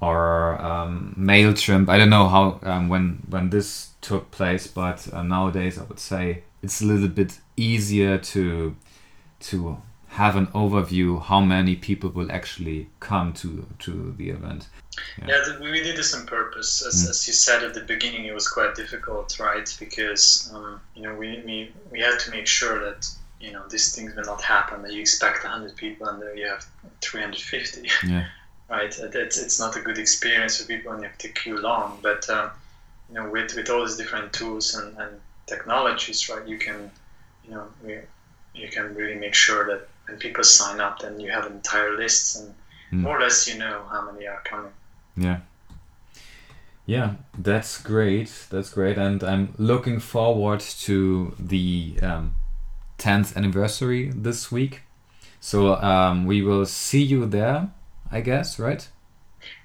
or 0.00 0.60
um, 0.60 1.14
Mailchimp. 1.18 1.88
I 1.88 1.98
don't 1.98 2.10
know 2.10 2.28
how 2.28 2.60
um, 2.62 2.88
when 2.88 3.22
when 3.28 3.50
this 3.50 3.90
took 4.00 4.30
place, 4.30 4.66
but 4.66 5.08
uh, 5.12 5.22
nowadays 5.22 5.78
I 5.78 5.84
would 5.84 5.98
say 5.98 6.42
it's 6.62 6.80
a 6.80 6.86
little 6.86 7.08
bit 7.08 7.38
easier 7.58 8.18
to 8.18 8.74
to 9.40 9.80
have 10.08 10.36
an 10.36 10.46
overview 10.48 11.22
how 11.22 11.40
many 11.40 11.76
people 11.76 12.10
will 12.10 12.30
actually 12.32 12.88
come 13.00 13.32
to 13.34 13.66
to 13.80 14.14
the 14.18 14.30
event. 14.30 14.68
Yeah, 15.26 15.44
th- 15.44 15.60
we 15.60 15.80
did 15.82 15.96
this 15.96 16.12
on 16.14 16.26
purpose. 16.26 16.82
As, 16.84 16.94
Mm. 17.06 17.10
as 17.10 17.26
you 17.28 17.32
said 17.34 17.62
at 17.62 17.72
the 17.74 17.82
beginning, 17.82 18.24
it 18.24 18.34
was 18.34 18.48
quite 18.48 18.74
difficult, 18.74 19.38
right? 19.38 19.68
Because 19.78 20.50
um, 20.54 20.80
you 20.96 21.02
know 21.02 21.14
we, 21.14 21.28
we 21.46 21.72
we 21.92 22.00
had 22.00 22.18
to 22.20 22.30
make 22.30 22.46
sure 22.46 22.76
that 22.86 23.06
you 23.40 23.52
know 23.52 23.62
these 23.68 23.94
things 23.94 24.14
will 24.16 24.24
not 24.24 24.42
happen. 24.42 24.82
That 24.82 24.92
you 24.92 25.00
expect 25.00 25.44
100 25.44 25.76
people 25.76 26.08
and 26.08 26.20
there 26.22 26.34
you 26.36 26.48
have 26.48 26.64
350, 27.00 27.88
Yeah. 28.06 28.26
right? 28.68 28.92
It's, 28.98 29.38
it's 29.38 29.60
not 29.60 29.76
a 29.76 29.80
good 29.80 29.98
experience 29.98 30.58
for 30.60 30.66
people 30.66 30.92
and 30.92 31.02
you 31.02 31.08
have 31.08 31.18
to 31.18 31.28
queue 31.28 31.58
long. 31.60 31.98
But 32.02 32.28
um, 32.30 32.50
you 33.08 33.14
know 33.16 33.30
with 33.30 33.54
with 33.54 33.70
all 33.70 33.84
these 33.86 33.96
different 33.96 34.32
tools 34.32 34.74
and, 34.74 34.96
and 34.98 35.20
technologies, 35.46 36.28
right? 36.28 36.46
You 36.48 36.58
can 36.58 36.90
you 37.48 37.54
know 37.54 37.66
we, 37.84 37.98
you 38.54 38.68
can 38.68 38.94
really 38.94 39.14
make 39.18 39.34
sure 39.34 39.66
that 39.66 39.88
when 40.06 40.18
people 40.18 40.44
sign 40.44 40.80
up, 40.80 41.00
then 41.00 41.18
you 41.20 41.30
have 41.30 41.46
entire 41.46 41.96
lists, 41.96 42.36
and 42.36 42.54
Mm. 42.90 43.00
more 43.02 43.18
or 43.18 43.20
less 43.20 43.46
you 43.46 43.58
know 43.58 43.82
how 43.92 44.10
many 44.10 44.26
are 44.26 44.40
coming. 44.44 44.72
Yeah. 45.14 45.40
Yeah, 46.86 47.16
that's 47.36 47.82
great. 47.82 48.46
That's 48.50 48.70
great, 48.70 48.96
and 48.96 49.22
I'm 49.22 49.52
looking 49.58 50.00
forward 50.00 50.60
to 50.86 51.34
the 51.38 51.98
um, 52.02 52.34
10th 52.98 53.36
anniversary 53.36 54.10
this 54.14 54.50
week. 54.50 54.80
So 55.40 55.74
um, 55.74 56.24
we 56.24 56.40
will 56.40 56.64
see 56.64 57.02
you 57.02 57.26
there, 57.26 57.68
I 58.10 58.22
guess, 58.22 58.58
right? 58.58 58.88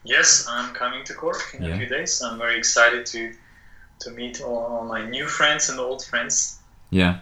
Yes, 0.04 0.46
I'm 0.50 0.74
coming 0.74 1.06
to 1.06 1.14
Cork 1.14 1.56
in 1.58 1.64
Yeah. 1.64 1.76
a 1.76 1.78
few 1.78 1.88
days. 1.88 2.22
I'm 2.22 2.38
very 2.38 2.58
excited 2.58 3.06
to 3.08 3.34
to 4.00 4.12
meet 4.12 4.42
all, 4.42 4.58
all 4.58 4.84
my 4.84 5.06
new 5.10 5.28
friends 5.28 5.70
and 5.70 5.80
old 5.80 6.04
friends. 6.04 6.60
Yeah. 6.90 7.20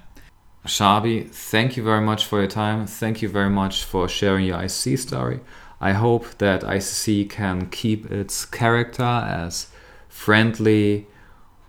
Shabi, 0.65 1.29
thank 1.29 1.75
you 1.75 1.83
very 1.83 2.01
much 2.01 2.25
for 2.25 2.39
your 2.39 2.47
time. 2.47 2.85
Thank 2.85 3.21
you 3.21 3.29
very 3.29 3.49
much 3.49 3.83
for 3.83 4.07
sharing 4.07 4.45
your 4.45 4.61
IC 4.61 4.99
story. 4.99 5.39
I 5.79 5.93
hope 5.93 6.37
that 6.37 6.61
ICC 6.61 7.29
can 7.29 7.69
keep 7.69 8.11
its 8.11 8.45
character 8.45 9.03
as 9.03 9.67
friendly, 10.07 11.07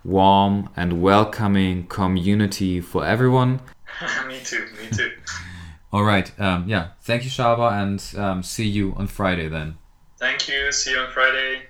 warm, 0.03 0.69
and 0.77 1.01
welcoming 1.01 1.87
community 1.87 2.79
for 2.81 3.03
everyone. 3.03 3.61
me 4.27 4.39
too, 4.43 4.67
me 4.79 4.89
too. 4.91 5.11
All 5.91 6.03
right. 6.03 6.31
Um, 6.39 6.67
yeah. 6.67 6.89
Thank 7.01 7.23
you, 7.23 7.31
Shaba, 7.31 7.71
and 7.71 8.19
um, 8.19 8.43
see 8.43 8.67
you 8.67 8.93
on 8.97 9.07
Friday 9.07 9.47
then. 9.47 9.77
Thank 10.17 10.47
you. 10.47 10.71
See 10.71 10.91
you 10.91 10.99
on 10.99 11.11
Friday. 11.11 11.63